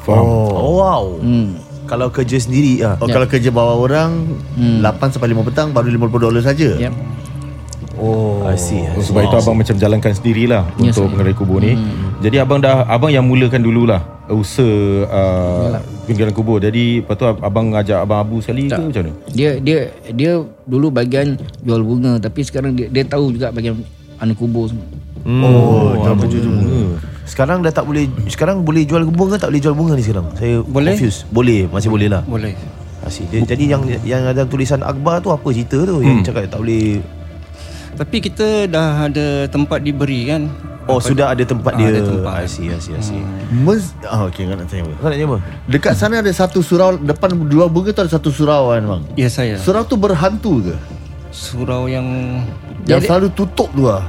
[0.02, 0.24] Faham.
[0.52, 1.04] Oh, wow.
[1.18, 1.56] Hmm.
[1.84, 2.96] Kalau kerja sendiri ah.
[2.96, 4.24] Oh, kalau kerja bawa orang
[4.56, 4.80] Hmm.
[4.80, 6.76] 8 sampai 5 petang baru 50 dolar saja.
[6.78, 6.92] Yep.
[7.96, 8.80] Oh, I see.
[8.80, 9.08] I Oh, see.
[9.08, 11.10] sebab itu abang macam jalankan sendirilah Yes, untuk sir.
[11.12, 11.72] pengerai kubur ni.
[12.20, 14.64] Jadi abang dah abang yang mulakan dululah usaha
[15.04, 16.58] uh, pinggiran kubur.
[16.58, 18.80] Jadi lepas tu abang ajak abang Abu sekali ke Tak.
[18.84, 19.12] macam mana?
[19.30, 19.78] Dia dia
[20.10, 20.32] dia
[20.64, 23.78] dulu bagian jual bunga tapi sekarang dia, dia tahu juga bagian
[24.16, 24.86] anu kubur semua.
[25.22, 25.40] Hmm.
[25.40, 27.00] Oh, apa tu bunga.
[27.24, 30.60] Sekarang dah tak boleh Sekarang boleh jual bunga tak boleh jual bunga ni sekarang Saya
[30.60, 30.92] Boleh.
[30.92, 32.52] confused Boleh Masih boleh lah Boleh.
[33.00, 33.32] Asyik.
[33.32, 37.00] Dia, Jadi yang yang ada tulisan akhbar tu apa cerita tu Yang cakap tak boleh
[37.94, 40.50] Tapi kita dah ada tempat diberi kan.
[40.84, 42.32] Oh sudah ada tempat Ah, dia ada tempat.
[42.44, 43.22] I see, I see, I see.
[43.48, 44.92] Mes ah okey kau nak tanya apa?
[45.00, 45.38] Kau nak tanya apa?
[45.64, 49.02] Dekat sana ada satu surau depan dua bunga tu ada satu surau kan bang.
[49.16, 49.56] Ya saya.
[49.56, 50.76] Surau tu berhantu ke?
[51.32, 52.04] Surau yang
[52.84, 54.04] Yang selalu tutup tu lah.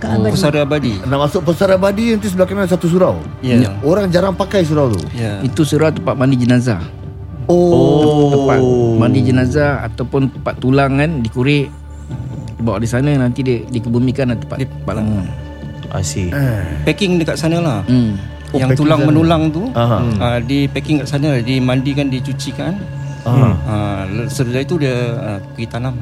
[0.00, 0.32] Kat abadi.
[0.32, 0.92] Pusara Abadi.
[1.04, 3.20] Nak masuk Pesara Abadi nanti sebelah kanan satu surau.
[3.44, 3.68] Ya.
[3.84, 5.00] Orang jarang pakai surau tu.
[5.12, 5.44] Ya.
[5.44, 6.80] Itu surau tempat mandi jenazah.
[7.46, 8.32] Oh.
[8.32, 8.58] Tempat
[8.96, 11.20] mandi jenazah ataupun tempat tulang kan
[12.54, 15.22] dibawa di sana nanti dia dikebumikan di tempat tempat lama.
[15.94, 16.28] I see.
[16.82, 17.80] Packing dekat sana lah.
[17.86, 18.18] Hmm.
[18.50, 19.08] Oh, yang tulang sana.
[19.10, 19.98] menulang tu Aha.
[20.14, 22.78] uh, di packing kat sana, dimandikan, dicucikan.
[23.24, 23.54] Ah.
[23.66, 25.94] Uh, setelah itu dia uh, pergi tanam.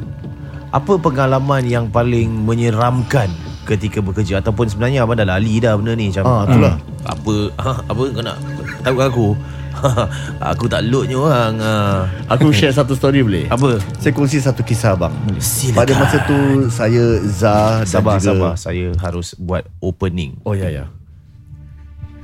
[0.69, 3.29] Apa pengalaman yang paling menyeramkan
[3.63, 6.75] ketika bekerja ataupun sebenarnya abang dah lali dah benda ni macam Ah, itulah.
[7.05, 8.37] apa ha, apa kau nak
[8.83, 9.27] tahu aku
[10.53, 12.05] aku tak loadnya orang ah.
[12.29, 13.45] Aku share satu story boleh?
[13.47, 15.11] apa Saya kongsi satu kisah bang.
[15.37, 15.77] Silakan.
[15.79, 16.37] Pada masa tu
[16.69, 20.85] saya Zah dan sabar juga sabar saya harus buat opening Oh ya ya.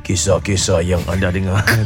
[0.01, 1.61] kisah-kisah yang anda dengar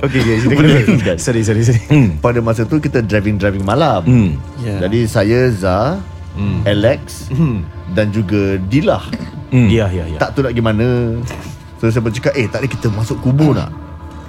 [0.00, 1.16] Okey, okay, silakan.
[1.16, 1.80] sorry, sorry, sorry.
[2.18, 4.00] Pada masa tu kita driving-driving malam.
[4.02, 4.30] Hmm.
[4.58, 4.80] Ya.
[4.80, 5.98] Jadi saya Zah,
[6.30, 6.62] Hmm.
[6.62, 7.66] Alex Hmm.
[7.94, 9.04] Dan juga Dilah.
[9.50, 9.66] Hmm.
[9.66, 10.18] Ya, ya, ya.
[10.18, 11.18] Tak tahu nak gimana.
[11.82, 13.72] So saya pun cakap, eh tak ada kita masuk kubur nak.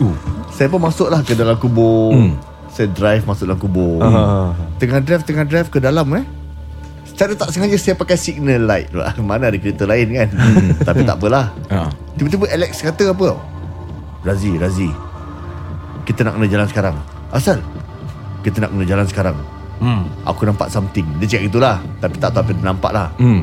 [0.02, 0.16] Uh.
[0.50, 2.16] Saya pun masuklah ke dalam kubur.
[2.16, 2.34] Hmm.
[2.72, 4.00] Saya drive masuk dalam kubur.
[4.02, 4.56] Ah.
[4.80, 6.26] Tengah drive, tengah drive ke dalam eh.
[7.04, 9.14] Secara tak sengaja saya pakai signal light pula.
[9.22, 10.30] Mana ada kereta lain kan.
[10.88, 11.54] Tapi tak apalah.
[11.68, 11.92] Ah.
[12.16, 13.40] Tiba-tiba Alex kata apa tau
[14.22, 14.90] Razi, Razi
[16.06, 16.96] Kita nak kena jalan sekarang
[17.34, 17.58] Asal?
[18.46, 19.38] Kita nak kena jalan sekarang
[19.82, 20.06] Hmm.
[20.24, 23.42] Aku nampak something Dia cakap itulah Tapi tak tahu apa dia nampak lah Hmm.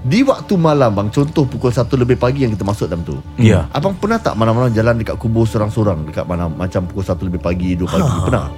[0.00, 3.68] Di waktu malam bang Contoh pukul 1 lebih pagi yang kita masuk dalam tu Ya.
[3.70, 7.72] Abang pernah tak malam-malam jalan dekat kubur sorang-sorang Dekat mana Macam pukul 1 lebih pagi
[7.72, 8.48] 2 pagi Pernah?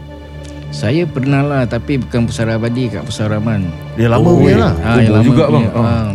[0.68, 3.70] Saya pernah lah tapi bukan Pusara Abadi kat Pusara Rahman.
[3.94, 5.68] Dia lama Oh, punya lah Ah, yang Kubur lama juga, punya.
[5.68, 5.80] bang.
[5.80, 6.10] Ah.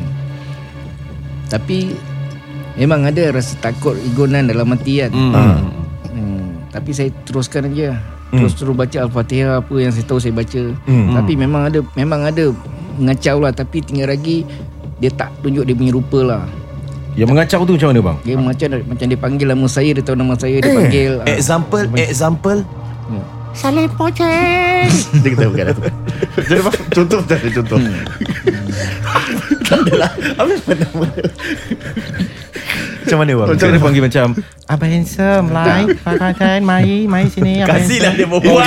[1.48, 1.78] Tapi
[2.76, 5.12] memang ada rasa takut igonan dalam hati kan.
[5.12, 5.34] Hmm.
[5.34, 5.58] Ah.
[6.08, 6.48] Hmm.
[6.70, 7.96] Tapi saya teruskan aja.
[8.32, 10.62] Terus terus baca Al-Fatihah apa yang saya tahu saya baca.
[10.88, 11.14] Hmm.
[11.20, 12.44] Tapi memang ada memang ada
[12.96, 14.48] mengacau lah tapi tinggal lagi
[14.98, 16.44] dia tak tunjuk dia punya rupa lah.
[17.20, 18.18] Yang mengacau tu macam mana bang?
[18.24, 21.12] Dia macam macam dia panggil nama saya, dia tahu nama saya, dia panggil.
[21.20, 21.28] ah.
[21.28, 22.60] Example, example.
[23.52, 24.88] Saleh Poceng
[25.24, 25.84] Dia kata bukan aku
[26.40, 27.80] Jadi bang Contoh tak ada contoh
[29.68, 31.06] Tak ada lah Apa nama
[33.02, 33.48] Macam mana bang?
[33.50, 34.26] Macam dia panggil macam
[34.66, 38.66] Abang handsome Lai Pakatan Mai Mai sini Abang Kasihlah dia handsome." berbual.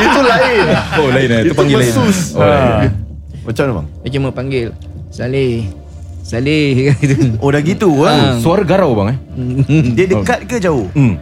[0.00, 0.64] Itu lain
[0.96, 2.18] Oh lain eh Itu panggil lain khusus.
[2.36, 2.90] Oh, lain.
[3.40, 3.86] Macam mana bang?
[4.04, 4.66] Dia cuma panggil
[5.08, 5.66] Saleh.
[6.22, 7.40] Saleh gitu.
[7.40, 8.12] Oh dah gitu Ah.
[8.12, 8.32] ah.
[8.38, 9.18] Suara garau bang eh
[9.96, 10.86] Dia dekat ke jauh?
[10.92, 11.16] Hmm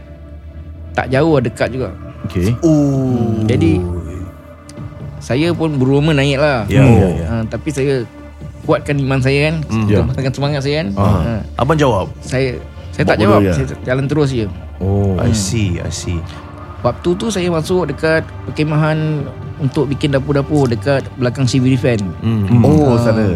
[0.99, 1.95] tak jauh dekat juga.
[2.27, 3.47] Okay Oh.
[3.47, 3.79] Jadi
[5.19, 6.67] saya pun berumur naik lah.
[6.67, 6.91] Ya, Oh.
[6.91, 7.27] ya, ya.
[7.29, 8.03] Ha, tapi saya
[8.69, 9.55] kuatkan iman saya kan.
[9.89, 10.05] Ya.
[10.05, 10.89] Kuatkan semangat saya kan.
[10.95, 11.01] Ah.
[11.01, 12.13] Ha, Abang jawab.
[12.21, 12.61] saya
[12.93, 13.41] saya Buat tak jawab.
[13.41, 13.53] je.
[13.55, 14.47] Saya jalan terus je.
[14.79, 16.21] Oh I see, I see.
[16.79, 19.27] Waktu tu saya masuk dekat perkemahan
[19.59, 22.05] untuk bikin dapur-dapur dekat belakang civil defense.
[22.21, 22.61] Hmm.
[22.61, 23.01] Oh Ah.
[23.01, 23.27] sana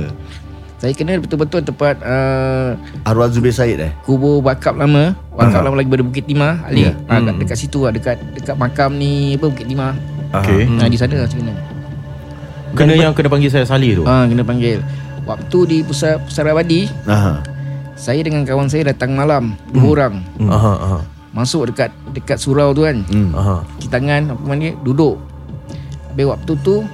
[0.76, 2.74] Saya kenal betul-betul tempat uh,
[3.06, 5.14] Arwah Zubir Said eh kubur wakaf lama.
[5.32, 6.58] Wakaf lama lagi pada Bukit Timah.
[6.66, 6.86] Ali.
[6.86, 6.92] Ya.
[7.06, 7.94] Ha, dekat, dekat situ lah.
[7.94, 9.94] Dekat, dekat makam ni apa Bukit Timah.
[10.34, 11.56] Okay Ha, di sana lah saya kenal.
[12.72, 14.82] Kena yang kena panggil saya Salih tu Ha, kena panggil.
[15.22, 17.38] Waktu di pusat Pusara Abadi, Aha.
[17.94, 20.14] saya dengan kawan saya datang malam, dua orang.
[20.50, 20.98] Aha, aha.
[21.32, 23.00] Masuk dekat dekat surau tu kan.
[23.08, 23.30] Hmm.
[23.32, 23.62] Aha.
[23.78, 25.16] Cuci tangan apa mana duduk.
[26.12, 26.84] Habis waktu tu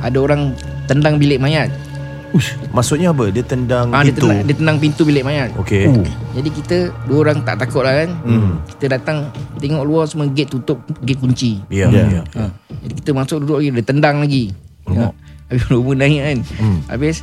[0.00, 0.54] ada orang
[0.86, 1.68] tendang bilik mayat.
[2.70, 3.32] Maksudnya apa?
[3.32, 4.28] Dia tendang dia pintu.
[4.28, 5.50] tendang, dia tendang pintu bilik mayat.
[5.56, 5.88] Okey.
[6.36, 6.76] Jadi kita
[7.08, 8.10] dua orang tak takut lah kan.
[8.22, 8.60] Hmm.
[8.76, 9.16] Kita datang
[9.58, 11.60] tengok luar semua gate tutup, gate kunci.
[11.72, 12.20] Ya, Ya.
[12.20, 12.22] ya.
[12.36, 12.44] Ha.
[12.86, 14.44] Jadi kita masuk duduk lagi Dia tendang lagi
[14.94, 15.10] ha.
[15.46, 16.78] Habis rumah naik kan Hmm.
[16.86, 17.16] Habis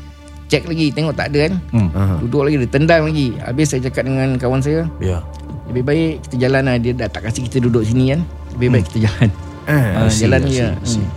[0.46, 1.90] Check lagi Tengok tak ada kan Hmm.
[1.92, 2.16] Aha.
[2.20, 5.20] Duduk lagi Dia tendang lagi Habis saya cakap dengan kawan saya Ya.
[5.68, 8.22] Lebih baik kita jalan lah Dia dah tak kasih kita duduk sini kan
[8.54, 9.30] Lebih baik kita jalan
[9.64, 11.08] Eh, ha, Jalan je I see, I see.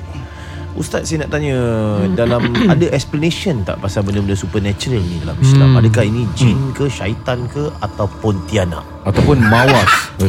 [0.76, 1.56] Ustaz saya nak tanya
[2.12, 5.68] dalam ada explanation tak pasal benda-benda supernatural ni dalam Islam?
[5.72, 5.80] Hmm.
[5.80, 8.84] Adakah ini jin ke, syaitan ke ataupun tiana?
[9.02, 9.88] Ataupun mawas.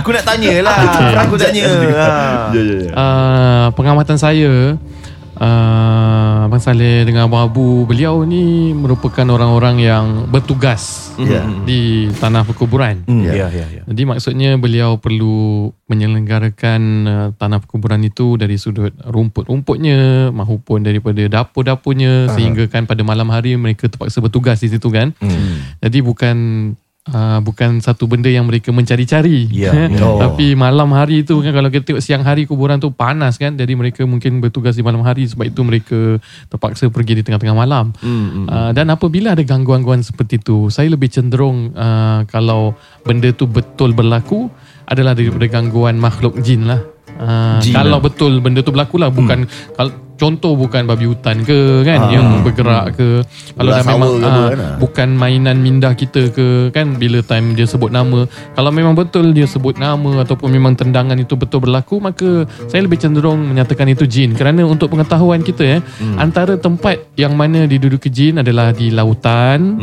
[0.00, 0.76] Aku nak tanya lah.
[1.26, 1.64] Aku tanya.
[1.66, 2.08] Ha.
[2.54, 2.90] Ya ya ya.
[2.94, 4.78] uh, pengamatan saya
[5.38, 11.46] uh, Abang Saleh dengan Abang Abu Beliau ni merupakan orang-orang yang bertugas Ya.
[11.62, 13.82] di tanah perkuburan Ya, ya, ya.
[13.86, 22.26] Jadi maksudnya beliau perlu menyelenggarakan uh, tanah perkuburan itu dari sudut rumput-rumputnya maupun daripada dapur-dapurnya
[22.26, 22.34] uh-huh.
[22.34, 25.14] sehingga kan pada malam hari mereka terpaksa bertugas di situ kan.
[25.22, 25.78] Hmm.
[25.78, 26.36] Jadi bukan
[27.10, 29.50] uh, bukan satu benda yang mereka mencari-cari.
[29.52, 29.72] Ya.
[30.04, 30.20] Oh.
[30.20, 33.56] Tapi malam hari itu kan kalau kita tengok siang hari kuburan tu panas kan.
[33.56, 36.20] Jadi mereka mungkin bertugas di malam hari sebab itu mereka
[36.52, 37.94] terpaksa pergi di tengah-tengah malam.
[38.04, 38.46] Hmm, hmm.
[38.46, 43.96] Uh, dan apabila ada gangguan-gangguan seperti itu, saya lebih cenderung uh, kalau benda tu betul
[43.96, 44.52] berlaku
[44.84, 46.93] adalah daripada gangguan makhluk jin lah.
[47.14, 48.04] Uh, kalau lah.
[48.04, 49.46] betul benda tu berlaku lah bukan
[49.78, 53.22] kalau contoh bukan babi hutan ke kan yang bergerak ke.
[53.54, 54.76] Kalau Ular dah memang ke kan, ah.
[54.78, 58.26] bukan mainan minda kita ke kan bila time dia sebut nama.
[58.54, 62.98] Kalau memang betul dia sebut nama ataupun memang tendangan itu betul berlaku maka saya lebih
[63.02, 64.38] cenderung menyatakan itu jin.
[64.38, 65.78] Kerana untuk pengetahuan kita ya
[66.18, 69.78] antara tempat yang mana diduduki jin adalah di lautan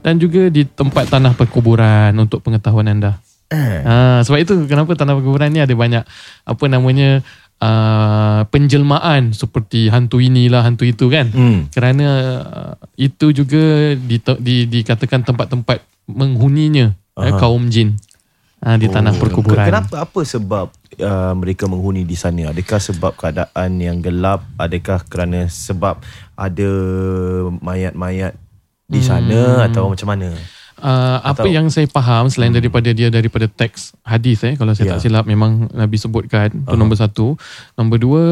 [0.00, 3.80] dan juga di tempat tanah perkuburan untuk pengetahuan anda Eh.
[3.80, 6.04] Ha, sebab itu kenapa tanah perkuburan ni ada banyak
[6.44, 7.24] apa namanya
[7.62, 11.32] uh, penjelmaan seperti hantu inilah hantu itu kan.
[11.32, 11.72] Hmm.
[11.72, 12.08] Kerana
[12.44, 17.96] uh, itu juga di, di, dikatakan tempat-tempat menghuninya eh, kaum jin
[18.64, 19.68] uh, di tanah perkuburan.
[19.68, 22.52] Kenapa apa sebab uh, mereka menghuni di sana?
[22.52, 24.44] Adakah sebab keadaan yang gelap?
[24.56, 26.00] Adakah kerana sebab
[26.36, 26.70] ada
[27.60, 28.36] mayat-mayat
[28.88, 30.32] di sana atau macam mana?
[30.78, 34.92] Uh, apa yang saya faham selain daripada dia daripada teks hadis eh kalau saya Ya.
[34.94, 37.34] tak silap memang Nabi sebutkan itu nombor satu.
[37.74, 38.22] Nombor dua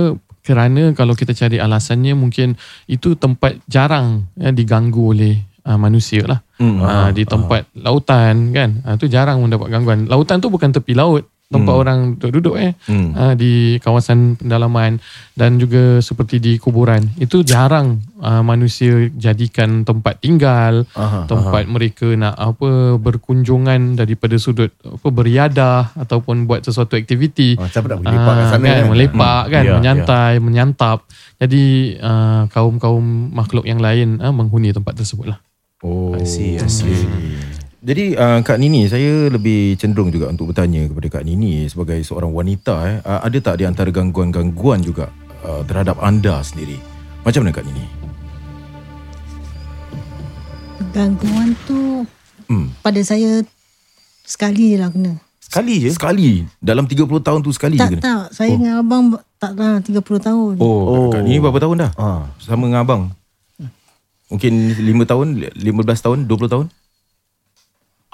[0.46, 2.54] kerana kalau kita cari alasannya mungkin
[2.86, 6.38] itu tempat jarang ya, diganggu oleh uh, manusia lah.
[6.56, 6.78] Hmm.
[6.80, 8.78] uh, di tempat lautan kan?
[8.86, 10.06] Uh, tu jarang mendapat gangguan.
[10.06, 12.74] Lautan tu bukan tepi laut tempat orang duduk eh.
[12.90, 13.14] Hmm.
[13.14, 14.98] uh, di kawasan pendalaman
[15.32, 17.06] dan juga seperti di kuburan.
[17.16, 24.74] Itu jarang uh, manusia jadikan tempat tinggal Aha, tempat mereka nak apa berkunjungan daripada sudut
[24.82, 27.54] apa beriadah ataupun buat sesuatu aktiviti.
[27.56, 28.86] Siapa nak pergi lepak kat Ah, sana kan, kan?
[28.90, 30.98] melepak kan Ya, menyantai menyantap.
[31.38, 31.64] Jadi
[32.00, 35.38] uh, kaum-kaum makhluk yang lain uh, menghuni tempat tersebut lah
[35.84, 36.16] Oh.
[36.16, 37.04] I see, I see.
[37.86, 42.34] Jadi uh, Kak Nini saya lebih cenderung juga untuk bertanya kepada Kak Nini sebagai seorang
[42.34, 45.06] wanita eh uh, ada tak di antara gangguan-gangguan juga
[45.46, 46.82] uh, terhadap anda sendiri?
[47.22, 47.86] Macam mana Kak Nini?
[50.90, 52.02] Gangguan tu
[52.46, 52.70] Hmm.
[52.78, 53.42] pada saya
[54.22, 55.18] sekali je lah kena.
[55.38, 55.90] Sekali je.
[55.90, 58.02] Sekali dalam 30 tahun tu sekali Tak je kena.
[58.02, 58.54] tak, saya Oh.
[58.56, 59.04] dengan abang
[59.36, 60.54] tak lah 30 tahun.
[60.58, 61.06] Oh, Oh.
[61.10, 61.90] Kak Nini berapa tahun dah?
[61.94, 62.30] Ah.
[62.38, 63.02] Sama dengan abang.
[64.26, 66.66] Mungkin 5 tahun, 15 tahun, 20 tahun?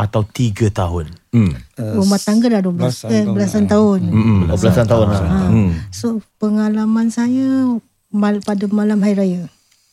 [0.02, 1.14] Atau tiga tahun.
[1.30, 1.54] Hmm.
[1.78, 3.70] Rumah tangga dah 12 belasan eh, tahun belasan lah.
[3.70, 4.00] tahun.
[4.02, 4.40] Hmm.
[4.50, 5.20] Oh, belasan tahun lah.
[5.22, 5.38] Ha.
[5.46, 5.70] Hmm.
[5.94, 7.46] So pengalaman saya
[8.10, 9.42] mal pada malam hari raya.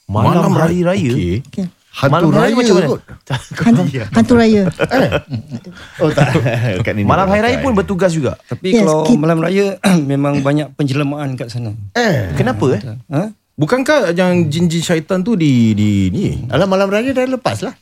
[0.09, 1.13] Malam, hari raya.
[1.13, 1.45] Okey.
[1.45, 1.67] Okay.
[1.89, 2.87] Hantu Malam hari raya macam mana?
[3.65, 4.61] Hantu, hantu raya.
[6.01, 6.27] Oh tak.
[7.13, 8.33] Malam hari raya pun bertugas juga.
[8.49, 9.77] Tapi Yes, kalau kita- malam raya
[10.11, 11.77] memang banyak penjelamaan kat sana.
[11.93, 12.33] Eh.
[12.33, 12.81] Kenapa eh?
[13.13, 13.29] Ha?
[13.59, 16.47] Bukankah yang jin-jin syaitan tu di di ni?
[16.47, 17.75] Alah malam raya dah lepas lah.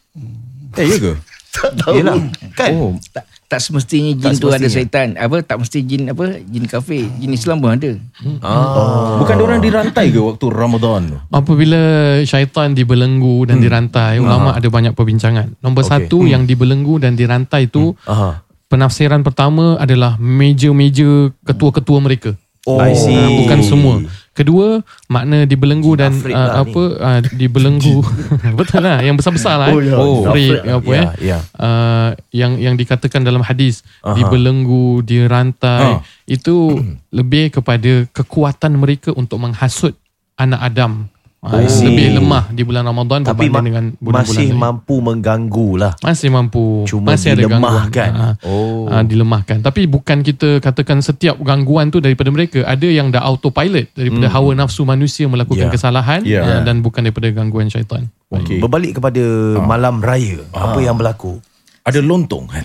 [0.76, 1.13] Eh, ya ke?
[1.58, 1.93] Tak tahu.
[1.96, 2.17] Yelah.
[2.54, 2.72] Kan?
[2.72, 4.74] Oh, tak, tak semestinya jin Tak tu ada semestinya.
[4.76, 7.91] syaitan apa tak mesti jin apa jin kafir jin Islam pun ada
[8.39, 9.17] Ah.
[9.17, 11.17] bukan orang dirantai ke waktu Ramadan tu?
[11.30, 11.82] Apabila
[12.24, 15.56] syaitan dibelenggu dan dirantai, ulama ada banyak perbincangan.
[15.58, 15.91] Nombor Okey.
[15.93, 18.43] satu yang dibelenggu dan dirantai itu Aha.
[18.67, 21.08] penafsiran pertama adalah meja-meja
[21.41, 22.36] ketua-ketua mereka.
[22.63, 23.15] Oh, I see.
[23.15, 23.96] Ah, bukan semua.
[24.38, 28.06] Kedua, makna dibelenggu dan uh, lah apa uh, dibelenggu
[28.60, 29.73] betul lah yang besar-besar lah.
[29.73, 29.97] Oh, ya.
[29.97, 30.62] oh, Afrit.
[30.62, 31.08] apa Ya, eh.
[31.26, 31.38] ya.
[31.58, 34.13] Uh, yang yang dikatakan dalam hadis Aha.
[34.13, 36.00] dibelenggu, dirantai Ah.
[36.30, 36.78] itu
[37.17, 39.97] lebih kepada kekuatan mereka untuk menghasut
[40.38, 41.10] anak Adam
[41.50, 44.60] Ah, lebih lemah di bulan Ramadan Tapi ma- berbanding dengan bulan-bulan masih lain.
[44.60, 45.92] mampu mengganggu lah.
[45.98, 47.88] masih mampu Cuma masih ada dilemahkan.
[47.88, 48.12] gangguan.
[48.14, 48.86] Ah, Oh.
[48.86, 53.90] ah, dilemahkan tapi bukan kita katakan setiap gangguan tu daripada mereka ada yang dah autopilot
[53.92, 55.30] daripada hawa nafsu manusia Ya.
[55.30, 56.42] melakukan kesalahan Ya.
[56.42, 58.60] ah, dan bukan daripada gangguan syaitan Okey.
[58.60, 59.24] Berbalik kepada
[59.62, 61.40] malam raya, apa yang berlaku?
[61.82, 62.52] Ada lontong.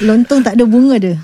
[0.00, 1.14] Lontong tak ada bunga dia.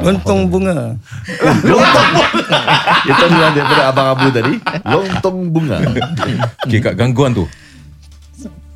[0.00, 0.96] Lontong bunga.
[3.02, 5.76] Itu yang daripada Abang Abu tadi Lontong bunga
[6.64, 7.44] Okey, kat gangguan tu.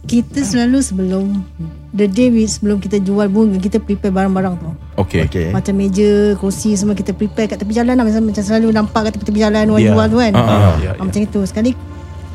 [0.06, 1.42] Kita selalu sebelum
[1.90, 4.70] the day we, sebelum kita jual bunga kita prepare barang-barang tu.
[5.00, 5.26] Okey.
[5.26, 8.04] Okay Macam meja, kursi semua kita prepare kat tepi jalan lah.
[8.06, 9.90] Macam, macam selalu nampak kat tepi-tepi jalan orang Ya.
[9.90, 10.32] jual tu kan.
[10.32, 11.40] Ah, ah, ya, Ah, Macam itu.
[11.42, 11.70] Sekali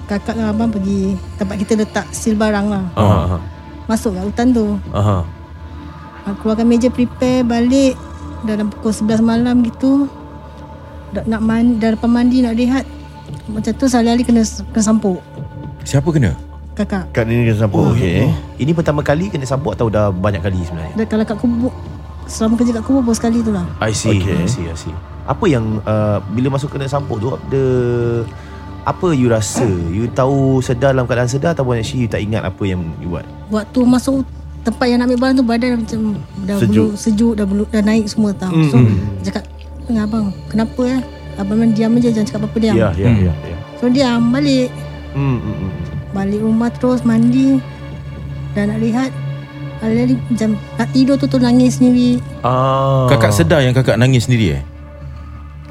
[0.04, 2.84] kakak dengan abang pergi tempat kita letak seal barang lah.
[2.98, 3.38] Aha.
[3.88, 4.66] Masuk kat hutan tu.
[4.92, 5.24] Ah,
[6.26, 7.98] Keluarkan meja prepare balik
[8.46, 10.10] dalam pukul 11 malam gitu.
[11.12, 12.86] Dah, nak mandi, dah lepas mandi nak rehat.
[13.52, 15.20] Macam tu sekali-kali kena, kena sampuk
[15.84, 16.36] Siapa kena?
[16.72, 17.12] kakak.
[17.12, 18.28] Kat ni kena sampuk Okay
[18.60, 20.96] Ini pertama kali kena sambut atau dah banyak kali sebenarnya?
[20.96, 21.72] Dan kalau kat kubur
[22.28, 23.66] selama kerja kat kubur baru sekali tu lah.
[23.84, 24.40] I see, Okay.
[24.40, 24.96] I see, I see.
[25.28, 27.64] Apa yang uh, bila masuk kena sampuk tu, the
[28.82, 29.68] apa you rasa?
[29.68, 33.28] You tahu sedar dalam keadaan sedar ataupun actually you tak ingat apa yang you buat?
[33.52, 34.24] Waktu masuk
[34.62, 36.00] tempat yang nak ambil barang tu badan dah macam
[36.46, 36.70] dah Sejuk.
[36.70, 38.54] bulu, sejuk dah bulu, dah naik semua tau.
[38.54, 38.98] Mm, So mm.
[39.26, 39.44] cakap
[39.90, 41.02] dengan abang, kenapa eh?
[41.40, 42.76] Abang memang diam je jangan cakap apa-apa diam.
[42.78, 43.26] Ya, ya, Hmm.
[43.26, 43.58] ya, ya.
[43.82, 44.70] So diam balik.
[45.18, 45.72] Hmm, hmm, hmm.
[46.12, 47.60] Balik rumah terus mandi
[48.52, 49.12] dan nak lihat
[49.82, 52.22] Alih-alih macam nak tidur tu tu nangis sendiri.
[52.46, 53.10] Ah.
[53.10, 54.64] Kakak sedar yang kakak nangis sendiri eh?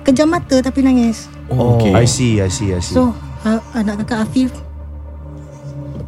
[0.03, 1.31] Kejam mata tapi nangis.
[1.47, 1.95] Oh, okey.
[1.95, 2.91] I see, I see, I see.
[2.91, 3.15] So
[3.71, 4.51] anak kakak Afif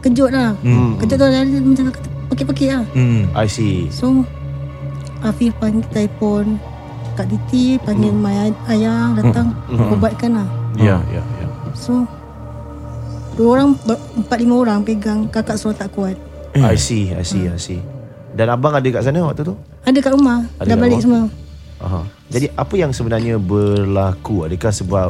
[0.03, 0.59] kejut lah.
[0.67, 0.99] Hmm.
[0.99, 2.85] Kejut tu alih-alih macam kakak pekik-pekik lah.
[2.97, 3.29] Hmm.
[3.37, 3.93] I see.
[3.93, 4.25] So
[5.23, 6.59] Afif panggil telefon
[7.15, 8.25] Kak Titi panggil hmm.
[8.25, 9.95] my ay- ayah datang hmm.
[9.95, 10.49] ubatkan lah.
[10.81, 11.47] Ya, ya, ya.
[11.77, 12.09] So
[13.37, 13.77] dua orang
[14.17, 16.17] empat lima orang pegang kakak suruh tak kuat.
[16.53, 17.81] I see, I see, I see.
[18.33, 19.57] Dan abang ada kat sana waktu tu?
[19.85, 21.29] Ada kat rumah Ada dah kat balik rumah?
[21.29, 21.83] semua.
[21.83, 22.01] Aha.
[22.33, 24.49] Jadi apa yang sebenarnya berlaku?
[24.49, 25.09] Adakah sebab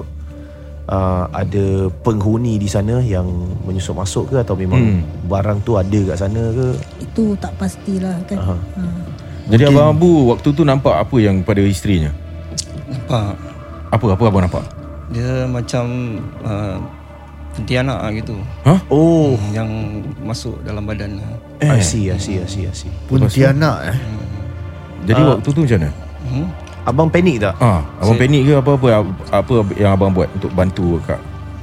[0.93, 1.65] uh, ada
[2.03, 3.25] penghuni di sana yang
[3.63, 5.01] menyusup masuk ke atau memang Hmm.
[5.25, 6.69] barang tu ada kat sana ke?
[7.01, 8.37] Itu tak pastilah kan.
[8.39, 8.57] Aha.
[8.77, 8.83] Ha.
[9.49, 12.13] Jadi Abang Abu waktu tu nampak apa yang pada isterinya?
[12.87, 13.35] Nampak
[13.91, 14.65] Apa apa abang nampak?
[15.11, 15.85] Dia macam
[16.41, 16.77] uh,
[17.53, 18.33] Pontianak lah gitu
[18.89, 19.69] Oh, Yang
[20.25, 21.29] masuk dalam badan lah.
[21.61, 22.89] I see, I see, I see, I see.
[23.05, 23.99] Pontianak eh
[25.05, 25.29] Jadi Ah.
[25.37, 25.91] waktu tu macam mana?
[26.25, 26.47] hmm?
[26.83, 27.55] Abang panik tak?
[27.57, 28.89] Ah, abang Saya- panik ke apa apa
[29.31, 31.21] apa yang abang buat untuk bantu kakak?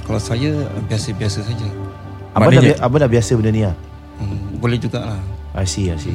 [0.08, 0.50] Kalau saya
[0.88, 1.66] Biasa-biasa saja
[2.32, 3.74] Abang dah, Maknanya- bi- abang dah biasa benda ni lah?
[4.18, 6.14] hmm, Boleh jugalah I see, I see.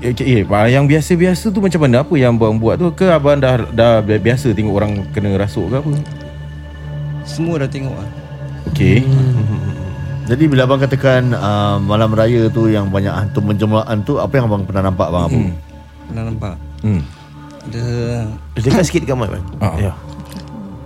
[0.00, 2.02] Eh, eh, eh, yang biasa-biasa tu macam mana?
[2.02, 2.90] Apa yang abang buat tu?
[2.90, 5.90] Ke abang dah dah biasa tengok orang kena rasuk ke apa?
[7.22, 8.08] Semua dah tengok lah
[8.66, 9.06] Okey.
[10.26, 14.46] Jadi bila abang katakan uh, Malam raya tu Yang banyak hantu menjemulaan tu Apa yang
[14.46, 15.40] abang pernah nampak Abang Abu
[16.06, 17.02] Pernah nampak Hmm.
[17.68, 18.24] Dia
[18.56, 19.42] Dekat sikit dekat mic, man.
[19.60, 19.76] Ah.
[19.76, 19.92] Ya.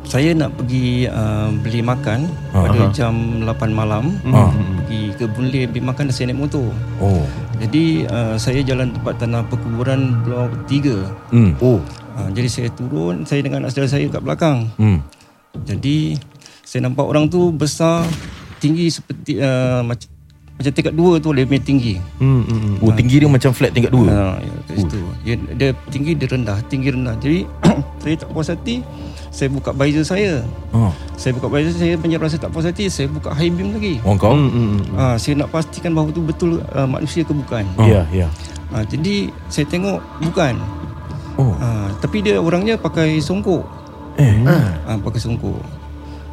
[0.04, 4.14] Saya nak pergi uh, beli makan Ah, pada jam 8 malam.
[4.30, 4.50] Ah.
[4.82, 6.70] Pergi ke Boon Lay beli makan dan saya naik motor.
[7.02, 7.24] Oh.
[7.58, 11.34] Jadi uh, saya jalan tempat tanah perkuburan blok 3.
[11.34, 11.52] Hmm.
[11.62, 11.80] Oh,
[12.14, 14.70] Uh, jadi saya turun, saya dengan anak saudara saya kat belakang.
[14.78, 15.02] Hmm.
[15.66, 16.14] Jadi
[16.62, 18.06] saya nampak orang tu besar,
[18.62, 20.13] tinggi seperti uh, macam
[20.54, 21.98] macam tingkat dua tu lebih tinggi.
[22.22, 22.74] hmm, hmm, hmm.
[22.86, 24.06] Oh, tinggi dia macam flat tingkat dua.
[24.06, 24.98] Ha, ya, kat situ.
[25.26, 27.14] Dia, dia tinggi dia rendah, tinggi rendah.
[27.18, 27.42] Jadi
[28.06, 28.86] saya tak puas hati,
[29.34, 30.46] saya buka visor saya.
[30.70, 30.94] Ah.
[31.18, 33.98] Saya buka visor saya punya rasa tak puas hati, saya buka high beam lagi.
[34.06, 34.30] Orang kau?
[34.30, 34.94] Hmm, hmm, hmm.
[34.94, 37.66] Ha, saya nak pastikan bahawa itu betul uh, manusia ke bukan.
[37.82, 38.30] Ya, ya.
[38.70, 40.54] Ha, jadi saya tengok bukan.
[41.34, 41.50] Oh.
[41.58, 43.66] Ha, tapi dia orangnya pakai songkok.
[44.22, 44.46] Eh.
[44.46, 45.58] Ha, pakai songkok.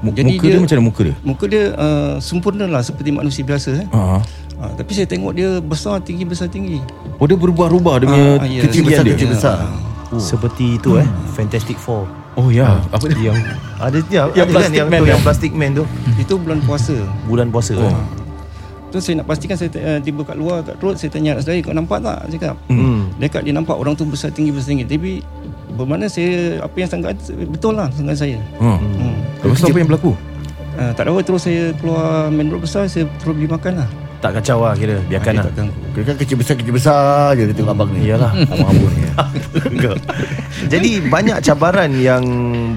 [0.01, 1.15] Mu- Jadi muka dia, dia- macam mana muka dia?
[1.21, 3.69] Muka dia uh, sempurna lah seperti manusia biasa.
[3.77, 3.87] Eh.
[3.91, 4.17] Ah.
[4.57, 6.81] Ha, tapi saya tengok dia besar tinggi besar tinggi.
[7.17, 8.61] Oh dia berubah-ubah dia punya Ah, ya.
[8.61, 9.13] Kecil ketinggian besar dia.
[9.13, 9.57] kecil besar
[10.11, 11.07] Seperti itu eh.
[11.31, 12.05] Fantastic Four.
[12.33, 12.77] Oh ya.
[12.89, 13.31] Apa dia?
[13.31, 13.37] Yang
[13.75, 15.83] ada ya, Yang ada kan yang Man tu yang Plastic Man tu.
[16.15, 16.95] Itu bulan puasa.
[17.25, 17.73] Bulan puasa.
[17.75, 17.89] Oh.
[17.89, 18.05] Oh.
[18.91, 21.63] Tu saya nak pastikan saya uh, tiba kat luar kat road saya tanya anak saya
[21.63, 22.17] kau nampak tak?
[22.21, 22.55] Saya cakap.
[22.67, 23.07] Hmm.
[23.17, 25.23] Dia kat dia nampak orang tu besar tinggi besar tinggi tapi
[25.73, 27.15] bermakna saya apa yang sangka
[27.49, 28.37] betul lah sangka saya.
[28.59, 28.71] Ha.
[28.77, 29.15] Hmm.
[29.41, 30.11] Lepas tu apa yang berlaku?
[30.71, 33.89] Uh, tak ada apa terus saya keluar main road besar saya terus beli makan lah.
[34.21, 35.01] Tak kacau lah kira.
[35.09, 35.53] Biarkan Dia lah.
[35.97, 38.29] Kira kan kecil besar kecil besar je Dia tengok abang ni Iyalah.
[38.53, 39.01] Abang Abu ni
[40.69, 42.23] Jadi banyak cabaran yang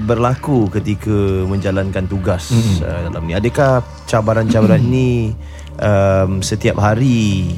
[0.09, 2.77] berlaku ketika menjalankan tugas mm-hmm.
[2.81, 3.33] uh, dalam ni.
[3.37, 5.37] Adakah cabaran-cabaran ini
[5.85, 7.53] um, setiap hari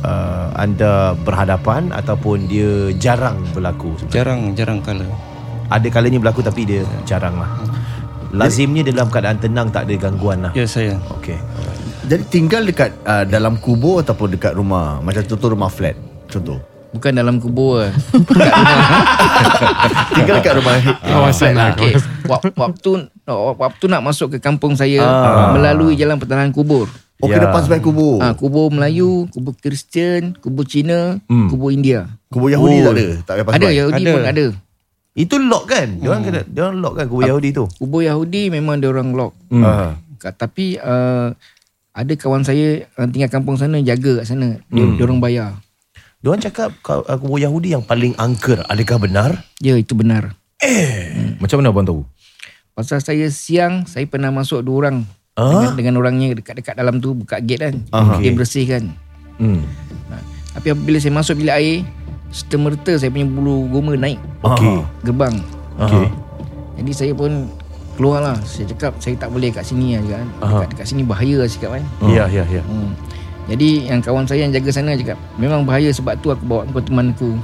[0.00, 3.94] uh, anda berhadapan ataupun dia jarang berlaku?
[3.96, 4.12] sebenarnya?
[4.12, 5.06] Jarang jarang kala.
[5.66, 7.50] Ada kalanya berlaku tapi dia jarang lah.
[8.28, 11.38] Lazimnya dia dalam keadaan tenang Tak ada gangguan lah Ya saya Okay
[12.04, 15.94] Jadi tinggal dekat uh, dalam kubur ataupun dekat rumah Macam contoh rumah flat
[16.26, 16.58] Contoh
[16.90, 17.94] Bukan dalam kubur lah.
[20.10, 21.94] Tinggal dekat rumah Kawasan lah Okay.
[22.24, 22.90] Wak- Waktu
[23.30, 25.54] waktu nak masuk ke kampung saya Ah.
[25.54, 26.90] melalui jalan pertengahan kubur.
[27.16, 27.40] Oh Ya.
[27.40, 31.16] kena pas sampai kubur Ah, kubur Melayu, kubur Kristian, kubur Cina,
[31.48, 32.12] kubur India.
[32.28, 32.84] Kubur Yahudi Oh.
[32.84, 33.66] tak ada Tak payah pas Ada.
[33.72, 34.12] Yahudi Ada.
[34.12, 34.46] pun ada.
[35.16, 38.42] Itu lock kan Dia orang kena Dia orang lock kan Kubur Yahudi tu Kubur Yahudi
[38.50, 39.32] memang dia orang lock.
[39.50, 39.96] Ah.
[40.16, 41.32] Ka- Tapi uh,
[41.90, 44.60] ada kawan saya uh, tinggal kampung sana jaga kat sana.
[44.68, 45.56] Dia, dia orang bayar.
[46.18, 50.36] Dia orang cakap uh, Kubur Yahudi yang paling angker Adakah benar Ya itu benar.
[51.38, 52.04] Macam mana abang tahu?
[52.72, 55.52] Pasal saya siang saya pernah masuk dua orang Ah?
[55.52, 57.76] dengan, dengan orangnya dekat-dekat dalam tu buka gate kan.
[57.92, 58.24] Aha.
[58.24, 58.96] Dia bersihkan.
[59.36, 59.68] Hmm.
[60.56, 61.84] Tapi apabila saya masuk bilik air
[62.32, 65.36] Seterta-merta saya punya bulu goma naik Okey Gerbang
[65.76, 66.08] Okay.
[66.80, 67.52] Jadi saya pun
[68.00, 71.44] Keluar lah Saya cakap Saya tak boleh kat sini lah kan dekat, dekat sini bahaya
[71.44, 72.96] lah cakap kan Ya ya ya hmm.
[73.52, 76.80] Jadi yang kawan saya yang jaga sana cakap Memang bahaya sebab tu aku bawa kau
[76.80, 77.36] teman aku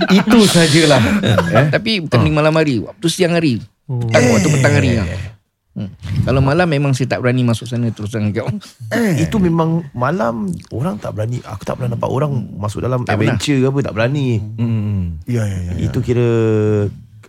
[0.18, 1.02] Itu sajalah.
[1.58, 1.66] eh?
[1.72, 5.06] Tapi bukan di malam hari Waktu siang hari Petang, Waktu petang hari lah
[5.76, 5.90] hmm.
[6.28, 8.48] Kalau malam memang saya tak berani masuk sana Terus terang kau
[9.18, 13.58] Itu memang malam Orang tak berani Aku tak pernah nampak orang Masuk dalam Tak adventure
[13.58, 15.20] ke apa Tak berani Hmm.
[15.26, 15.82] Ya ya ya, ya.
[15.88, 16.28] Itu kira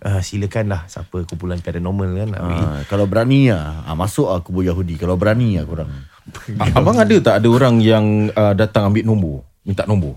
[0.03, 2.29] uh, Silakan lah Siapa kumpulan paranormal kan.
[2.37, 5.89] Ah, kalau berani lah ah, Masuk lah kubur Yahudi Kalau berani lah korang
[6.77, 9.37] Abang ada tak ada orang yang uh, datang ambil nombor?
[9.67, 10.15] Minta nombor?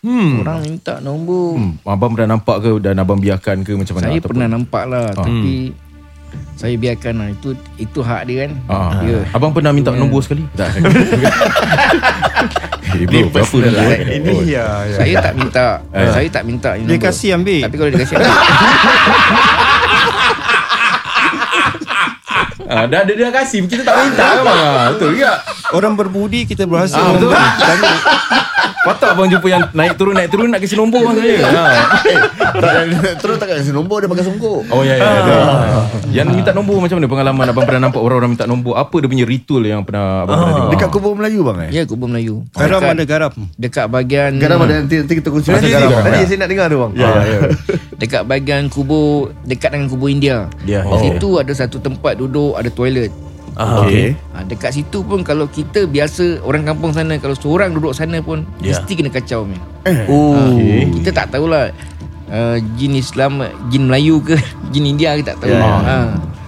[0.00, 0.40] Hmm.
[0.40, 1.72] Orang minta nombor Hmm.
[1.82, 4.02] Abang pernah nampak ke dan abang biarkan ke macam mana?
[4.02, 5.72] Saya Ataupun- pernah nampak lah Tapi
[6.52, 9.24] Saya biarkan lah Itu itu hak dia kan Ah, Ya.
[9.30, 10.44] Abang pernah minta nombor sekali?
[10.52, 10.68] Tak.
[12.92, 13.88] eh, bro, berapa nombor?
[13.88, 14.00] eh?
[14.18, 14.96] Ini ya, ya.
[14.96, 17.00] Saya tak minta Saya tak minta Dia nombor.
[17.02, 18.32] kasih ambil Tapi kalau dia kasih ambil
[22.66, 24.58] Ah, dah ada dia kasih kita tak minta kan bang?
[24.58, 25.32] Ah, Betul juga.
[25.70, 27.30] Orang berbudi kita berhasil Ah, betul.
[28.86, 31.36] Patut abang jumpa yang naik turun naik turun nak kasi nombor saya.
[31.42, 31.62] Ha.
[32.56, 35.04] Tak- Terus tak kasi nombor Dia pakai songkok Oh ya ya.
[35.04, 35.38] ya.
[36.14, 38.74] Yang minta nombor macam mana pengalaman abang pernah nampak orang-orang minta nombor?
[38.74, 40.70] Apa dia punya ritual yang pernah abang pernah tengok?
[40.72, 44.74] Dekat kubur Melayu bang eh Ya kubur Melayu Garam ada garam dekat bahagian Garam ada
[44.78, 47.38] nanti, nanti kita kongsi pasal garam tadi saya nak dengar tu bang Ya, ya.
[48.00, 52.68] Dekat bahagian kubur Dekat dengan kubur India Ya, Di situ ada satu tempat duduk Ada
[52.68, 53.10] toilet
[53.56, 54.12] Ah, Okey.
[54.36, 58.44] ha, Dekat situ pun Kalau kita biasa Orang kampung sana Kalau seorang duduk sana pun
[58.60, 58.76] Ya.
[58.76, 59.56] Mesti kena kacau man.
[60.12, 60.52] Oh Ha,
[60.92, 61.72] kita tak tahulah
[62.30, 64.34] uh, jin Islam, jin Melayu ke,
[64.74, 65.50] jin India kita tak tahu.
[65.54, 65.70] Ya, ya.
[65.82, 65.96] Ha.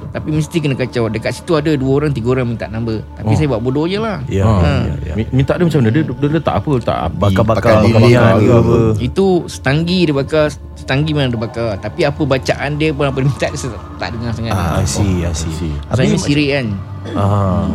[0.09, 1.07] Tapi mesti kena kacau.
[1.07, 3.05] Dekat situ ada dua orang, tiga orang minta number.
[3.13, 3.37] Tapi Oh.
[3.37, 4.25] saya buat bodoh je lah.
[4.25, 4.57] Ya, Ha.
[4.83, 5.15] ya, ya.
[5.15, 5.91] Mi- Minta dia macam mana?
[5.91, 6.71] Dia, dia letak apa?
[6.75, 7.17] Letak api.
[7.19, 11.77] Bakar-bakar apa Itu setanggi dia bakar, setanggi mana dia bakar.
[11.77, 14.53] Tapi apa bacaan dia pun apa dia minta dia tak dengar sangat.
[14.53, 15.73] Ah, I see, I see.
[15.87, 16.67] Saya sirik kan.
[17.13, 17.69] Ah.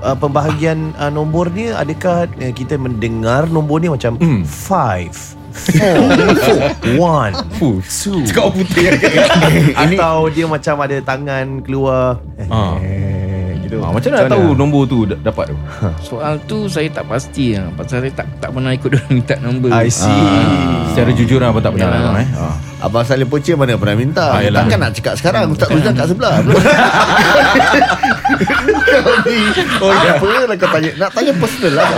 [0.00, 4.42] Uh, pembahagian uh, nombor ni adakah uh, kita mendengar nombor ni macam Hmm.
[4.42, 6.58] 5 4 1 Fuh.
[6.82, 6.98] 2
[8.24, 8.84] Cakap orang putih.
[9.78, 12.76] atau dia macam ada tangan keluar Ah.
[12.78, 13.78] eh, gitu.
[13.78, 15.56] Ah, macam mana nak tahu nombor tu da- dapat tu?
[16.02, 17.68] Soal tu saya tak pasti lah.
[17.72, 19.68] Pasal saya tak tak pernah ikut dia minta number.
[19.70, 20.08] I see.
[20.90, 21.98] Secara jujur abang tak pernah Ya.
[21.98, 22.28] abang eh.
[22.34, 22.54] Ah.
[22.82, 24.40] Abang Salim Poce mana pernah minta Ah.
[24.42, 26.34] Takkan nak cakap sekarang Ustaz Ruzan kat sebelah
[28.82, 29.38] Kau ni
[29.78, 31.88] Oh ya Apa lah kau tanya Nak tanya personal lah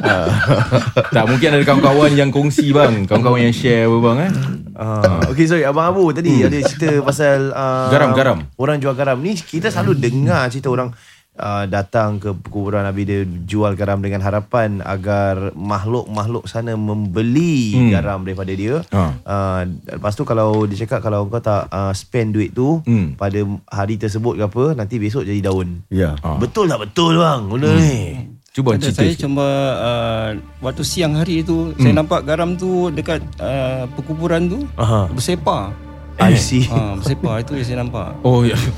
[1.10, 3.04] Tak mungkin ada kawan-kawan yang kongsi bang.
[3.04, 4.32] Kawan-kawan yang share apa bang eh.
[4.72, 8.38] Ah, okay sorry Abang Abu tadi ada cerita pasal uh, Garam, garam.
[8.56, 10.88] Orang jual garam ni Kita selalu dengar cerita orang
[11.36, 17.90] uh, Datang ke kuburan Habis dia jual garam dengan harapan Agar makhluk-makhluk sana membeli Hmm.
[17.92, 19.12] garam daripada dia Ah.
[19.20, 19.60] uh,
[19.90, 23.12] Lepas tu kalau dia cakap Kalau kau tak uh, spend duit tu Hmm.
[23.14, 23.36] Pada
[23.68, 26.36] hari tersebut ke apa Nanti besok jadi daun Ya Ah.
[26.36, 28.19] Betul tak betul bang Benda ni
[28.50, 29.22] Cuba Ada, cerita saya sikit.
[29.24, 29.46] cuma
[29.78, 30.28] uh,
[30.60, 35.06] waktu siang hari tu saya nampak garam tu dekat uh, perkuburan tu Aha.
[35.08, 35.70] bersepah.
[36.18, 38.10] I see Ha, bersepah itu yang saya nampak.
[38.20, 38.52] Oh ya.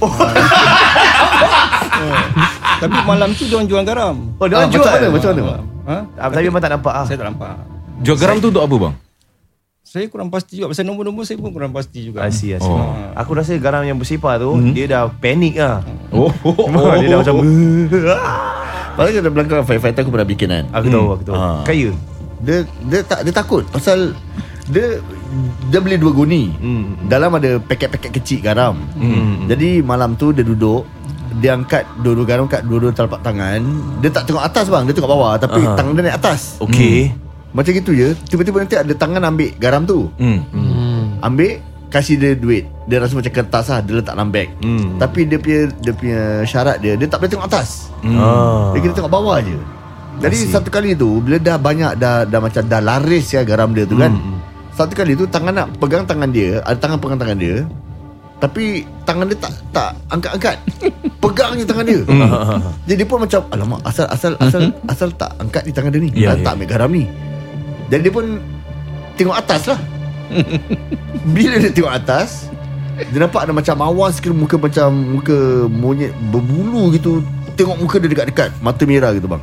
[2.79, 4.17] Tapi malam tu dia orang jual garam.
[4.37, 5.63] Oh dia Ah, orang jual Macam mana Macam mana bang?
[5.83, 5.97] Ha?
[6.21, 7.05] Ah, Tapi abang tak nampak ah.
[7.05, 7.55] Saya tak nampak.
[8.03, 8.95] Jual garam tu untuk apa bang?
[9.83, 12.23] Saya kurang pasti juga pasal nombor-nombor saya pun kurang pasti juga.
[12.23, 12.69] I see, I see.
[12.69, 12.93] Oh.
[13.15, 15.81] Aku rasa garam yang bersifat tu Dia dah panik lah
[16.13, 16.29] Oh.
[16.45, 16.69] oh,
[17.01, 17.35] Dia dah macam
[18.93, 21.63] Paling ada belakang firefighter aku pernah bikin kan Aku tahu, aku tahu Ah.
[21.65, 21.91] Kaya
[22.43, 24.13] Dia dia tak dia takut pasal
[24.71, 25.03] dia
[25.73, 26.53] dia beli dua guni.
[26.61, 27.09] Hmm.
[27.09, 28.79] Dalam ada paket-paket kecil garam.
[28.95, 29.49] Hmm.
[29.49, 30.87] Jadi malam tu dia duduk
[31.41, 33.59] dia angkat dua-dua garam kat dua-dua telapak tangan.
[34.05, 35.75] Dia tak tengok atas bang, dia tengok bawah tapi Aha.
[35.75, 36.61] tangan dia naik atas.
[36.61, 37.11] Okay
[37.57, 38.09] Macam gitu je.
[38.29, 40.13] Tiba-tiba nanti ada tangan ambil garam tu.
[40.21, 40.45] Hmm.
[40.53, 41.19] Hmm.
[41.25, 41.59] Ambil
[41.93, 42.65] kasih dia duit.
[42.89, 44.49] Dia rasa macam kertas lah, dia letak dalam beg.
[44.65, 44.97] Hmm.
[44.97, 47.93] Tapi dia punya dia punya syarat dia, dia tak boleh tengok atas.
[48.01, 48.73] Ah.
[48.73, 49.59] Dia kena tengok bawah je.
[50.25, 53.85] Jadi satu kali tu bila dah banyak dah dah macam dah laris ya garam dia
[53.85, 54.17] tu kan.
[54.73, 57.69] Satu kali tu tangan nak pegang tangan dia, ada tangan pegang tangan dia.
[58.43, 60.57] Tapi tangan dia tak tak angkat-angkat.
[61.23, 62.03] Pegang je tangan dia.
[62.91, 66.11] Jadi dia pun macam alamak asal asal asal asal tak angkat di tangan dia ni.
[66.11, 66.31] Tak, ya.
[66.43, 67.07] tak ambil garam ni.
[67.87, 68.27] Jadi dia pun
[69.15, 69.79] tengok atas lah.
[71.35, 72.51] Bila dia tengok atas,
[72.99, 74.89] dia nampak ada macam awas sikit muka macam
[75.21, 75.37] muka
[75.69, 77.23] monyet berbulu gitu.
[77.53, 79.43] Tengok muka dia dekat-dekat, mata merah gitu bang.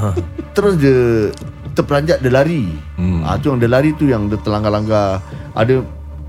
[0.56, 1.30] Terus dia
[1.72, 2.68] terperanjat dia lari.
[2.96, 3.24] Hmm.
[3.24, 5.20] Ah tu yang dia lari tu yang dia terlanggar-langgar
[5.52, 5.74] ada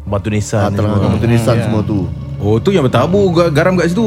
[0.04, 2.12] Batu ah, nisan terlanggar batu nisan semua tu.
[2.43, 4.04] Oh tu yang bertabur ga- garam kat situ.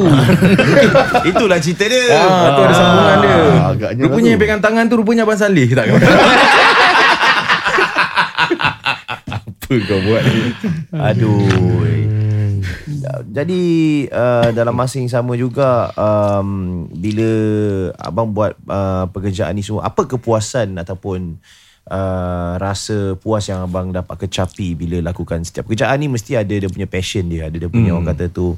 [1.32, 3.32] Itulah cerita dia ah, tu ada sambungan dia.
[3.32, 4.32] Ah, agaknya lah Rupanya tu.
[4.36, 5.88] yang pegang tangan tu rupanya Abang Saleh tak?
[9.66, 10.42] Apa kau buat ni?
[11.10, 11.42] Aduh.
[13.34, 13.62] Jadi
[14.14, 17.30] uh, dalam masa yang sama juga um, bila
[17.98, 21.34] abang buat uh, pekerjaan ni semua apa kepuasan ataupun
[21.90, 26.70] uh, rasa puas yang abang dapat kecapi bila lakukan setiap pekerjaan ni mesti ada dia
[26.70, 27.98] punya passion dia ada dia punya hmm.
[27.98, 28.54] orang kata tu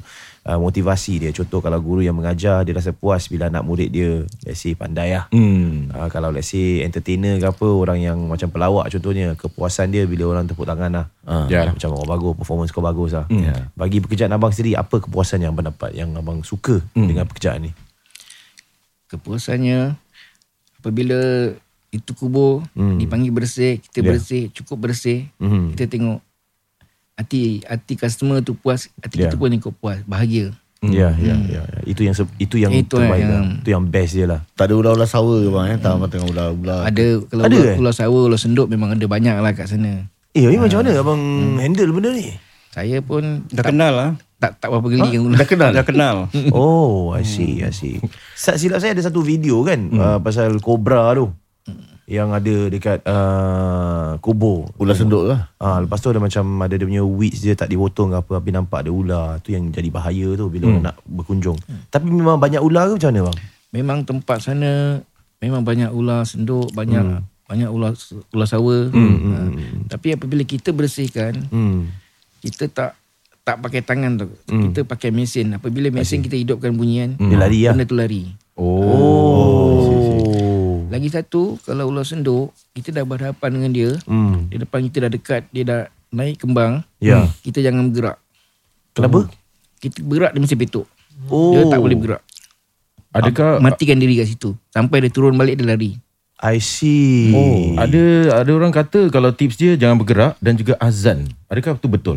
[0.49, 4.25] uh, motivasi dia contoh kalau guru yang mengajar dia rasa puas bila anak murid dia
[4.43, 5.93] let's say pandai lah Hmm.
[5.93, 10.33] Uh, kalau let's say entertainer ke apa orang yang macam pelawak contohnya kepuasan dia bila
[10.33, 11.07] orang tepuk tangan lah.
[11.29, 11.69] Uh, Ya.
[11.69, 13.29] Macam orang bagus performance kau bagus lah.
[13.29, 13.69] Yeah.
[13.77, 17.73] Bagi pekerjaan abang sendiri apa kepuasan yang abang dapat yang abang suka dengan pekerjaan ni?
[19.09, 19.97] Kepuasannya
[20.81, 21.53] apabila
[21.89, 23.01] itu kubur Hmm.
[23.01, 24.09] dipanggil bersih, kita Ya.
[24.13, 25.25] bersih, cukup bersih.
[25.41, 25.73] Mhm.
[25.73, 26.21] Kita tengok
[27.19, 29.27] hati hati customer tu puas, hati Ya.
[29.27, 30.55] kita pun ikut puas, bahagia.
[30.79, 31.81] Ya, ya, ya, ya.
[31.83, 33.43] Itu yang itu yang Itu terbaik yang- lah.
[33.59, 34.41] Itu yang best dia lah.
[34.55, 35.79] Tak ada ular-ular sawa ke bang eh?
[35.83, 36.07] Tak hmm.
[36.07, 36.81] tengah ular-ular.
[36.87, 37.77] Ada kalau Ada, ada, eh?
[37.83, 40.07] ular sawa, ular senduk memang ada banyak lah kat sana.
[40.39, 41.23] Eh, ni macam mana abang
[41.59, 42.31] handle benda ni?
[42.71, 44.11] Saya pun Dah kenal lah.
[44.39, 45.39] tak tak berapa geli dengan ular.
[45.43, 45.71] Dah kenal?
[45.75, 46.17] Dah kenal.
[46.55, 47.99] Oh, I see, I see.
[48.39, 51.35] Silap saya ada satu video kan uh, pasal kobra tu.
[52.09, 54.73] Yang ada dekat uh, kubur.
[54.75, 55.53] Ular senduk lah.
[55.55, 58.49] Ah, lepas tu ada macam ada dia punya weeds dia tak dipotong ke apa tapi
[58.49, 59.27] nampak ada ular.
[59.45, 61.61] Tu yang jadi bahaya tu bila orang nak berkunjung.
[61.87, 63.37] Tapi memang banyak ular ke macam mana bang?
[63.71, 65.05] Memang tempat sana
[65.39, 67.93] memang banyak ular senduk, banyak banyak ular
[68.33, 68.89] ular sawa.
[68.89, 69.39] Hmm, Ha.
[69.91, 71.93] Tapi apabila kita bersihkan, Hmm.
[72.41, 72.97] kita tak
[73.45, 74.29] tak pakai tangan tu.
[74.45, 75.53] Kita pakai mesin.
[75.53, 77.73] Apabila mesin kita hidupkan bunyian, Dia lari lah.
[77.73, 78.33] benda tu lari.
[78.57, 79.68] Oh.
[80.89, 84.49] Lagi satu, kalau ular senduk, kita dah berhadapan dengan dia, Hmm.
[84.49, 87.29] di depan kita dah dekat, dia dah naik kembang, Ya.
[87.45, 88.17] kita jangan bergerak.
[88.93, 89.29] Kenapa?
[89.79, 90.87] Kita bergerak dia mesti petuk.
[91.29, 91.53] Oh.
[91.53, 92.23] Dia tak boleh bergerak.
[93.09, 94.53] Adakah Matikan diri kat situ.
[94.69, 95.97] Sampai dia turun balik dia lari.
[96.39, 97.35] I see.
[97.35, 98.03] Oh, ada
[98.39, 101.27] ada orang kata kalau tips dia jangan bergerak dan juga azan.
[101.51, 102.17] Adakah itu betul?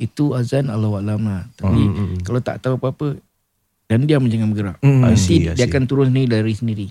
[0.00, 1.44] Itu azan Allah Alam lah.
[1.54, 3.20] Tapi Hmm, kalau tak tahu apa-apa,
[3.86, 4.76] dan dia jangan bergerak.
[4.80, 5.04] Hmm.
[5.04, 5.68] I Nanti see, I dia see.
[5.68, 6.86] akan turun sendiri lari sendiri.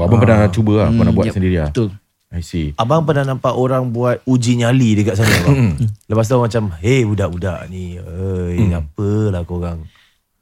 [0.00, 1.68] Oh, abang pernah cuba lah, Hmm, pernah buat yep, sendiri lah.
[1.68, 1.90] Betul.
[2.30, 2.70] I see.
[2.78, 5.74] Abang pernah nampak orang buat uji nyali dekat sana bang?
[6.06, 9.82] Lepas tu macam, hey budak-budak ni, hey, apalah korang.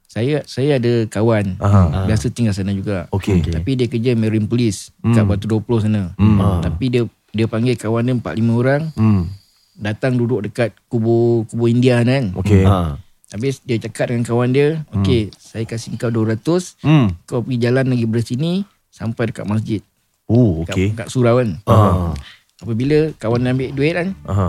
[0.05, 2.05] Saya saya ada kawan Aha.
[2.05, 3.09] biasa tinggal sana juga.
[3.09, 3.45] Okey.
[3.45, 6.13] Tapi dia kerja Marine Police kat Batu 20 sana.
[6.61, 9.29] Tapi dia dia panggil kawan dia 4 5 orang Hmm.
[9.77, 12.33] datang duduk dekat kubur kubur India kan.
[12.37, 12.65] Okay.
[12.65, 12.97] Ha.
[13.29, 17.13] Habis dia cakap dengan kawan dia, "Okey, saya kasih kau 200, Hmm.
[17.25, 18.65] kau pergi jalan lagi belah sini
[18.99, 19.79] sampai dekat masjid."
[20.27, 20.89] Oh, Kat, okay.
[20.93, 21.57] kat surau kan.
[21.65, 22.13] Aha.
[22.59, 24.49] Apabila kawan dia ambil duit kan, Aha.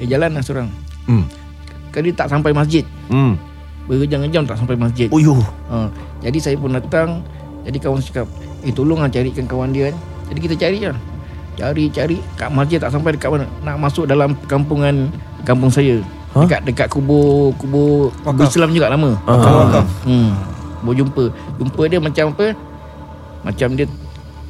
[0.00, 0.68] dia jalan lah seorang.
[1.06, 1.28] Hmm.
[1.92, 2.82] Kan dia tak sampai masjid.
[3.06, 3.36] Hmm.
[3.84, 5.12] Berjam-jam tak sampai masjid.
[5.12, 5.36] Oh, yo.
[5.68, 5.92] Ha,
[6.24, 7.20] jadi saya pun datang
[7.68, 8.24] Jadi kawan cakap
[8.64, 9.96] Eh tolonglah carikan kawan dia kan
[10.32, 10.96] Jadi kita cari lah
[11.54, 15.12] Cari-cari Kat masjid tak sampai dekat mana Nak masuk dalam kampungan
[15.44, 16.00] Kampung saya
[16.34, 16.42] Ha?
[16.48, 19.86] Dekat dekat kubur Kubur Kubur Islam juga lama Ah.
[20.02, 20.30] hmm.
[20.82, 21.24] Baru jumpa
[21.62, 22.46] Jumpa dia macam apa
[23.44, 23.86] Macam dia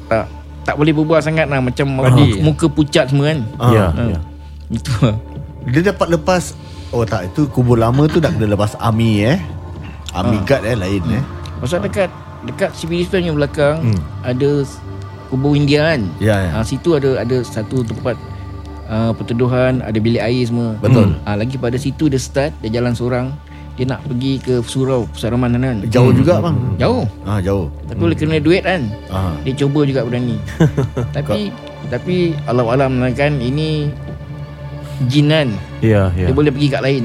[0.07, 0.25] Tak
[0.65, 2.09] tak boleh berbual sangat lah Macam muka,
[2.41, 3.39] muka pucat semua kan
[3.69, 3.85] Ya.
[3.91, 4.03] ha.
[4.09, 4.19] ya.
[4.71, 5.15] Itu lah
[5.67, 6.43] Dia dapat lepas
[6.89, 9.37] Oh tak Itu kubur lama tu Dah kena lepas army eh
[10.09, 11.23] Army guard eh Lain eh
[11.61, 12.09] Pasal dekat
[12.43, 14.65] Dekat Civilization yang belakang Ada
[15.29, 18.13] Kubur India kan Ya ya Ha, situ ada ada satu tempat
[18.89, 20.77] uh, perteduhan, ada bilik air semua.
[20.77, 21.17] Betul.
[21.25, 23.33] Ha, lagi pada situ dia start, dia jalan seorang.
[23.75, 25.77] Dia nak pergi ke surau Pusat Ramadan kan.
[25.91, 27.03] Jauh juga bang Jauh.
[27.27, 28.87] Ah jauh Tapi oleh kena duit kan.
[29.11, 29.35] Ah.
[29.43, 30.39] Dia cuba juga berani.
[31.15, 31.51] tapi
[31.91, 33.91] tapi Allah alam kan ini
[35.11, 35.51] jinan.
[35.83, 36.31] Ya, ya.
[36.31, 37.03] Dia boleh pergi kat lain.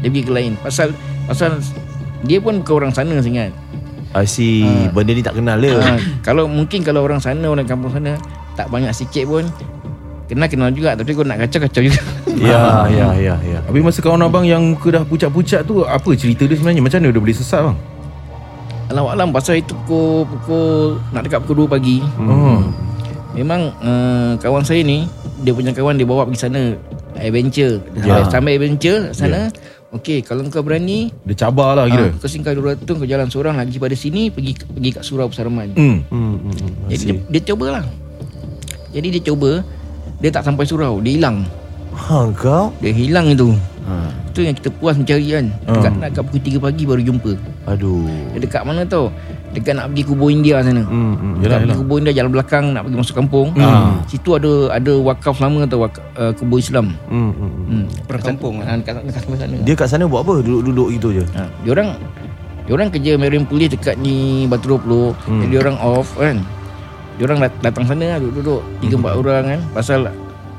[0.00, 0.52] Dia pergi ke lain.
[0.62, 0.94] Pasal
[1.26, 1.58] pasal
[2.24, 3.50] dia pun bukan orang sana sangat.
[4.14, 4.62] I see.
[4.94, 5.74] Benda ni tak kenal dia.
[5.74, 8.14] Ha, kalau mungkin kalau orang sana orang kampung sana
[8.54, 9.42] tak banyak sikit pun
[10.34, 12.02] Kenal kenal juga Tapi kau nak kacau-kacau juga.
[12.34, 13.62] Ya, ya, ya, ya.
[13.62, 16.82] Habis masa kawan abang yang muka dah pucat-pucat tu Apa cerita dia sebenarnya?
[16.82, 17.78] Macam mana dia boleh sesat bang?
[18.90, 22.02] Alam alam pasal itu pukul Pukul Nak dekat pukul 2 pagi.
[22.18, 22.58] Oh.
[23.32, 25.06] Memang uh, Kawan saya ni
[25.40, 26.74] Dia punya kawan Dia bawa pergi sana.
[27.14, 27.78] Adventure.
[27.96, 28.26] Ya.
[28.26, 29.46] Sampai adventure sana.
[29.94, 32.10] Okey Kalau kau berani Dia cabar lah kira.
[32.10, 35.70] ah, Kau singkar 200 Kau jalan seorang Lagi pada sini Pergi pergi kat surau Pusaraman
[35.70, 36.02] Hmm.
[36.10, 36.72] Hmm, hmm, hmm.
[36.90, 37.84] Jadi dia, dia coba lah
[38.90, 39.62] Jadi dia coba
[40.18, 41.42] Dia tak sampai surau Dia hilang
[41.94, 42.74] Ha, kau?
[42.82, 43.54] Dia hilang itu
[43.86, 44.10] ha.
[44.26, 47.32] Itu yang kita puas mencari kan Dekat nak kat pukul 3 pagi baru jumpa
[47.64, 48.02] Aduh.
[48.34, 49.14] Dia dekat mana tau
[49.54, 51.34] Dekat nak pergi kubur India sana Hmm, hmm.
[51.38, 53.94] Dekat pergi kubur India jalan belakang Nak pergi masuk kampung ha.
[54.04, 57.64] Situ ada ada wakaf lama tau wak, uh, Kubur Islam Hmm, hmm, hmm.
[57.70, 57.84] hmm.
[58.10, 60.42] Perkampung ha, dekat, dekat sebelah sana Dia kat sana buat apa?
[60.42, 61.24] Duduk-duduk gitu je.
[61.38, 61.46] ha.
[61.62, 61.94] Diorang
[62.66, 65.40] Diorang kerja marine police dekat ni Batu 20 hmm.
[65.46, 66.42] Jadi diorang off kan
[67.14, 70.10] Diorang dat- datang sana lah duduk-duduk Tiga empat orang kan Pasal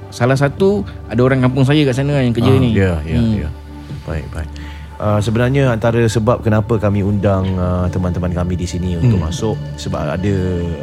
[0.07, 3.35] Salah satu Ada orang kampung saya kat sana yang kerja Ah, ni Ya, ya, Hmm.
[3.37, 3.49] ya.
[4.05, 4.49] Baik, baik.
[4.95, 10.15] Uh, sebenarnya antara sebab kenapa kami undang uh, teman-teman kami di sini untuk masuk sebab
[10.15, 10.35] ada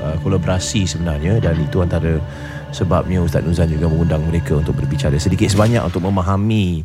[0.04, 2.20] uh, kolaborasi sebenarnya dan itu antara
[2.68, 6.84] sebabnya Ustaz Nuzan juga mengundang mereka untuk berbicara sedikit sebanyak untuk memahami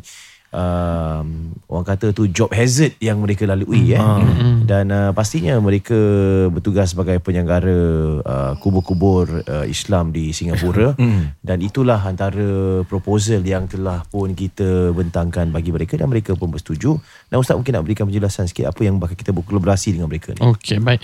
[0.52, 4.00] um, orang kata tu job hazard yang mereka lalui eh.
[4.64, 5.96] Dan uh, pastinya mereka
[6.52, 7.78] bertugas sebagai penyelenggara
[8.24, 10.96] uh, kubur-kubur uh, Islam di Singapura.
[11.48, 16.96] Dan itulah antara proposal yang telah pun kita bentangkan bagi mereka dan mereka pun bersetuju.
[17.32, 20.40] Dan Ustaz mungkin nak berikan penjelasan sikit apa yang bakal kita berkolaborasi dengan mereka ni.
[20.44, 21.00] Okey, baik.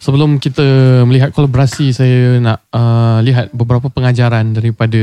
[0.00, 0.64] Sebelum kita
[1.04, 5.02] melihat kolaborasi, saya nak uh, lihat beberapa pengajaran daripada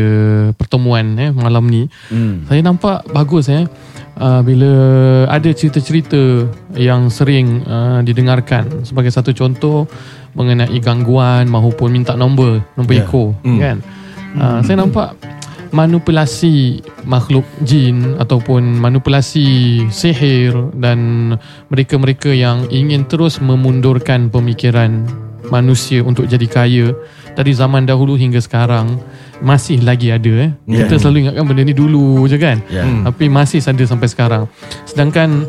[0.57, 1.85] pertemuan eh, malam ni.
[2.09, 2.49] Hmm.
[2.49, 3.69] Saya nampak bagus eh
[4.19, 4.73] uh, bila
[5.31, 9.87] ada cerita-cerita yang sering uh, didengarkan sebagai satu contoh
[10.37, 13.05] mengenai gangguan maupun minta nombor, nombor yeah.
[13.07, 13.77] eco kan.
[14.37, 15.17] Uh, saya nampak
[15.69, 21.33] manipulasi makhluk jin ataupun manipulasi sihir dan
[21.69, 25.05] mereka-mereka yang ingin terus memundurkan pemikiran
[25.49, 26.93] manusia untuk jadi kaya
[27.33, 28.97] dari zaman dahulu hingga sekarang
[29.39, 30.51] masih lagi ada eh.
[30.67, 30.85] Yeah.
[30.85, 32.59] Kita selalu ingatkan benda ni dulu je kan.
[32.67, 32.83] Yeah.
[32.85, 33.03] Hmm.
[33.07, 34.43] Tapi masih ada sampai sekarang.
[34.83, 35.47] Sedangkan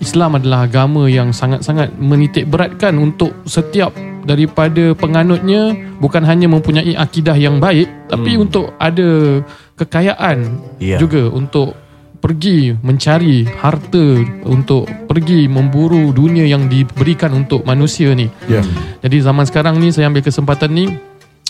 [0.00, 3.92] Islam adalah agama yang sangat-sangat menitik beratkan untuk setiap
[4.24, 8.44] daripada penganutnya bukan hanya mempunyai akidah yang baik tapi Hmm.
[8.48, 9.40] untuk ada
[9.76, 11.00] kekayaan Ya.
[11.00, 11.72] juga untuk
[12.20, 18.28] pergi mencari harta untuk pergi memburu dunia yang diberikan untuk manusia ni.
[18.46, 18.60] Ya.
[19.00, 20.84] Jadi zaman sekarang ni saya ambil kesempatan ni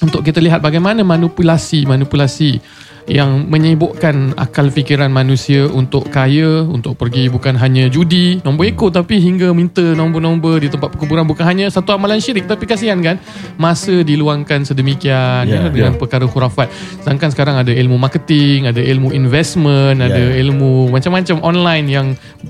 [0.00, 2.62] untuk kita lihat bagaimana manipulasi-manipulasi
[3.08, 9.22] yang menyibukkan akal fikiran manusia untuk kaya, untuk pergi bukan hanya judi, nombor ekor tapi
[9.22, 13.16] hingga minta nombor-nombor di tempat perkuburan bukan hanya satu amalan syirik tapi kasihan kan
[13.56, 16.68] masa diluangkan sedemikian Ya, yeah, dengan perkara khurafat.
[17.02, 20.08] Sedangkan sekarang ada ilmu marketing, ada ilmu investment, Ya.
[20.10, 22.06] ada ilmu macam-macam online yang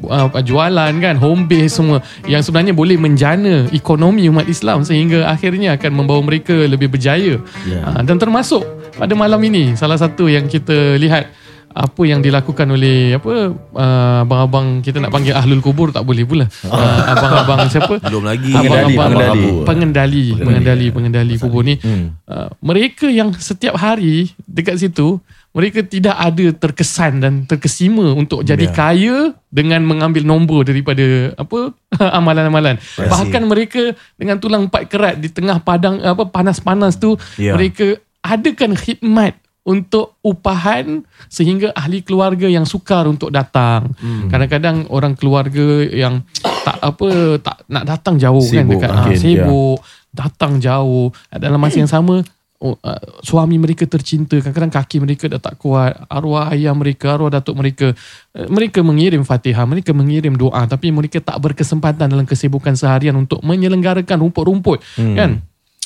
[0.07, 5.76] uh, jualan kan, home base semua yang sebenarnya boleh menjana ekonomi umat Islam sehingga akhirnya
[5.76, 7.42] akan membawa mereka lebih berjaya.
[7.66, 7.80] Ya.
[7.84, 11.32] Uh, dan termasuk pada malam ini salah satu yang kita lihat
[11.70, 16.44] apa yang dilakukan oleh apa uh, abang-abang kita nak panggil ahlul kubur tak boleh pula.
[16.66, 17.94] Uh, abang-abang siapa?
[18.01, 19.46] belum lagi Abang-abang pengendali.
[19.62, 21.78] pengendali pengendali pengendali kubur ni
[22.26, 28.66] uh, mereka yang setiap hari dekat situ mereka tidak ada terkesan dan terkesima untuk jadi
[28.66, 28.74] Ya.
[28.74, 29.16] kaya
[29.48, 31.03] dengan mengambil nombor daripada
[31.34, 31.70] apa
[32.18, 33.82] amalan-amalan bahkan mereka
[34.14, 37.55] dengan tulang empat kerat di tengah padang apa panas-panas tu Ya.
[37.55, 43.93] mereka adakan khidmat untuk upahan sehingga ahli keluarga yang sukar untuk datang.
[44.01, 44.33] Hmm.
[44.33, 46.25] Kadang-kadang orang keluarga yang
[46.66, 49.79] tak apa tak nak datang jauh kan Sibuk dekat mungkin, ah, sibuk,
[50.12, 52.21] datang jauh dalam masa yang sama
[52.64, 57.33] oh, uh, suami mereka tercinta kadang-kadang kaki mereka dah tak kuat arwah ayah mereka arwah
[57.33, 57.97] datuk mereka
[58.37, 63.41] uh, mereka mengirim fatihah mereka mengirim doa tapi mereka tak berkesempatan dalam kesibukan seharian untuk
[63.41, 65.16] menyelenggarakan rumput-rumput hmm.
[65.16, 65.31] kan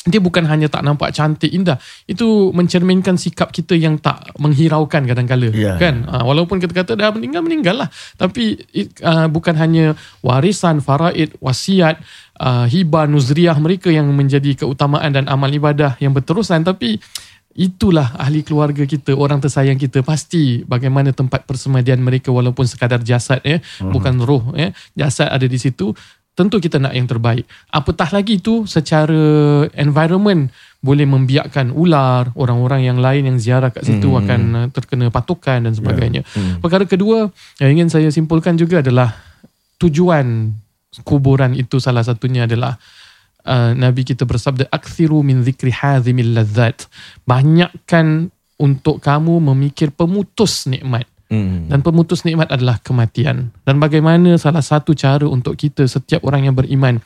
[0.04, 1.80] dia bukan hanya tak nampak cantik indah.
[2.04, 5.80] Itu mencerminkan sikap kita yang tak menghiraukan kadang-kala Ya.
[5.80, 6.04] kan?
[6.04, 7.88] Uh, walaupun kita kata dah meninggal meninggal lah.
[8.20, 12.04] Tapi it, uh, bukan hanya warisan faraid wasiat
[12.36, 16.68] uh, hibah nuzriyah mereka yang menjadi keutamaan dan amal ibadah yang berterusan.
[16.68, 17.00] Tapi
[17.56, 20.04] itulah ahli keluarga kita orang tersayang kita.
[20.04, 23.56] Pasti bagaimana tempat persemadian mereka walaupun sekadar jasad ya.
[23.56, 23.88] Uh-huh.
[23.88, 24.68] bukan roh ya.
[24.92, 25.96] Jasad ada di situ
[26.34, 30.50] tentu kita nak yang terbaik apatah lagi itu secara environment
[30.82, 34.20] boleh membiarkan ular orang-orang yang lain yang ziarah kat situ hmm.
[34.20, 36.58] akan uh, terkena patukan dan sebagainya yeah.
[36.58, 36.60] hmm.
[36.60, 37.30] perkara kedua
[37.62, 39.14] yang ingin saya simpulkan juga adalah
[39.78, 40.50] tujuan
[41.02, 42.78] kuburan itu salah satunya adalah
[43.46, 46.86] uh, Nabi kita bersabda akthiru min zikri hazimil ladzat
[47.26, 51.10] banyakkan untuk kamu memikir pemutus nikmat.
[51.32, 51.72] Hmm.
[51.72, 53.50] Dan pemutus nikmat adalah kematian.
[53.64, 57.00] Dan bagaimana salah satu cara untuk kita setiap orang yang beriman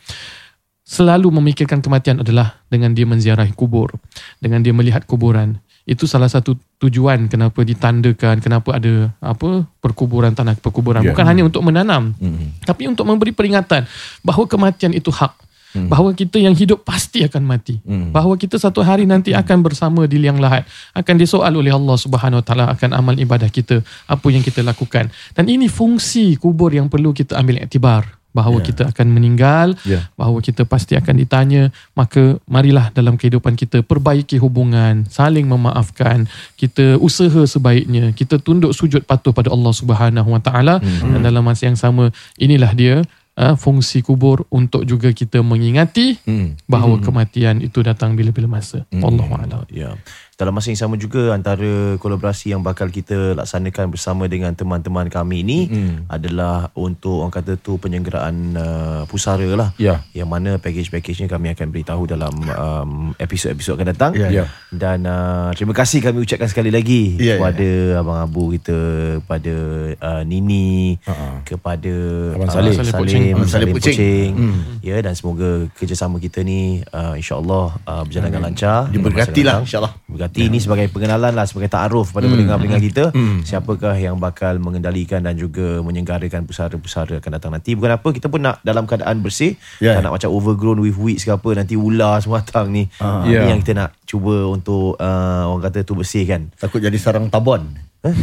[0.88, 3.92] selalu memikirkan kematian adalah dengan dia menziarahi kubur,
[4.40, 5.60] dengan dia melihat kuburan.
[5.88, 11.00] Itu salah satu tujuan kenapa ditandakan, kenapa ada apa perkuburan tanah perkuburan.
[11.04, 11.12] Ya.
[11.12, 12.52] Bukan hanya untuk menanam, Hmm.
[12.64, 13.88] tapi untuk memberi peringatan
[14.20, 15.32] bahawa kematian itu hak.
[15.76, 17.76] Bahawa kita yang hidup pasti akan mati.
[17.84, 18.08] Hmm.
[18.08, 20.64] Bahawa kita satu hari nanti akan bersama di liang lahat.
[20.96, 25.12] Akan disoal oleh Allah Subhanahu Wa Taala akan amal ibadah kita, apa yang kita lakukan.
[25.36, 28.16] Dan ini fungsi kubur yang perlu kita ambil iktibar.
[28.28, 30.04] Bahawa kita akan meninggal, Ya.
[30.14, 31.74] bahawa kita pasti akan ditanya.
[31.96, 36.28] Maka marilah dalam kehidupan kita perbaiki hubungan, saling memaafkan.
[36.54, 38.14] Kita usaha sebaiknya.
[38.14, 40.78] Kita tunduk sujud patuh pada Allah Subhanahu Wa Taala.
[40.80, 43.02] Dan dalam masa yang sama, inilah dia
[43.38, 46.58] uh, fungsi kubur untuk juga kita mengingati Hmm.
[46.66, 48.82] bahawa kematian itu datang bila-bila masa.
[48.90, 49.62] Allahu a'lam.
[49.70, 49.94] Ya.
[50.38, 55.42] Dalam masa yang sama juga antara kolaborasi yang bakal kita laksanakan bersama dengan teman-teman kami
[55.42, 56.06] ini Mm-mm.
[56.06, 59.74] adalah untuk orang kata tu penyelenggaraan uh, pusara lah.
[59.82, 60.06] Ya.
[60.14, 64.12] Yang mana package-packagenya kami akan beritahu dalam um, episod-episod akan datang.
[64.14, 64.30] Ya.
[64.30, 64.44] Ya.
[64.70, 67.42] Dan uh, terima kasih kami ucapkan sekali lagi Ya, ya.
[67.42, 67.68] kepada
[67.98, 68.78] Abang Abu kita,
[69.18, 69.54] kepada
[69.98, 71.42] uh, Nini, Ha-ha.
[71.42, 71.94] kepada
[72.38, 72.54] Abang uh.
[72.54, 73.22] Salim, Saleh Pucing.
[73.34, 74.30] Abang Saleh Salim Pucing.
[74.38, 74.54] Pucing.
[74.86, 78.86] Ya dan semoga kerjasama kita ni uh, insya-Allah uh, berjalan dengan lancar.
[78.86, 79.98] Diberkatilah insyaAllah.
[80.28, 83.04] Berkati ini sebagai pengenalan lah sebagai taaruf pada pendengar-pendengar kita
[83.42, 88.40] siapakah yang bakal mengendalikan dan juga menyenggarakan pusara-pusara akan datang nanti bukan apa kita pun
[88.42, 89.94] nak dalam keadaan bersih Ya.
[89.94, 93.42] tak nak macam overgrown with weeds ke apa nanti ular semua datang ni uh, Ya.
[93.42, 97.72] ni yang kita nak cuba untuk uh, orang kata tu bersihkan Takut jadi sarang tabon.
[97.98, 98.14] Eh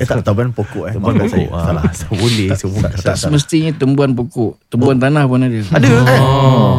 [0.00, 0.94] tak tabon pokok eh.
[0.94, 1.46] Maafkan pokok saya.
[1.52, 2.10] ah, Salah.
[2.10, 4.56] boleh semua Tak semestinya tumbuhan pokok.
[4.68, 5.52] Tumbuhan tanah pun ada.
[5.52, 6.72] ada eh Oh,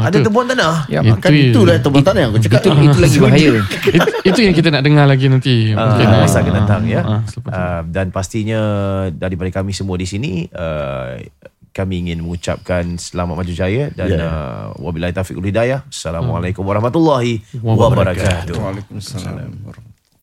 [0.00, 1.44] ada itu, tebuan tanah Ya, Itu Kan ya.
[1.46, 2.60] itulah tabon tanah yang aku cakap.
[2.60, 3.50] itu, itu lagi bahaya.
[3.88, 5.54] itu, itu yang kita nak dengar lagi nanti.
[5.70, 7.00] Uh, Mungkin, masa akan datang ya.
[7.00, 7.58] ah, selepas tu.
[7.58, 8.60] Uh, dan pastinya
[9.10, 11.18] daripada kami semua di sini uh,
[11.70, 14.18] kami ingin mengucapkan selamat maju jaya dan Ya.
[14.20, 15.86] uh, wabillahi taufiq wal hidayah.
[15.86, 18.50] Assalamualaikum warahmatullahi Wabarakatuh.
[18.50, 18.54] wabarakatuh.
[18.56, 19.50] Waalaikumsalam.
[19.62, 19.87] warahmatullahi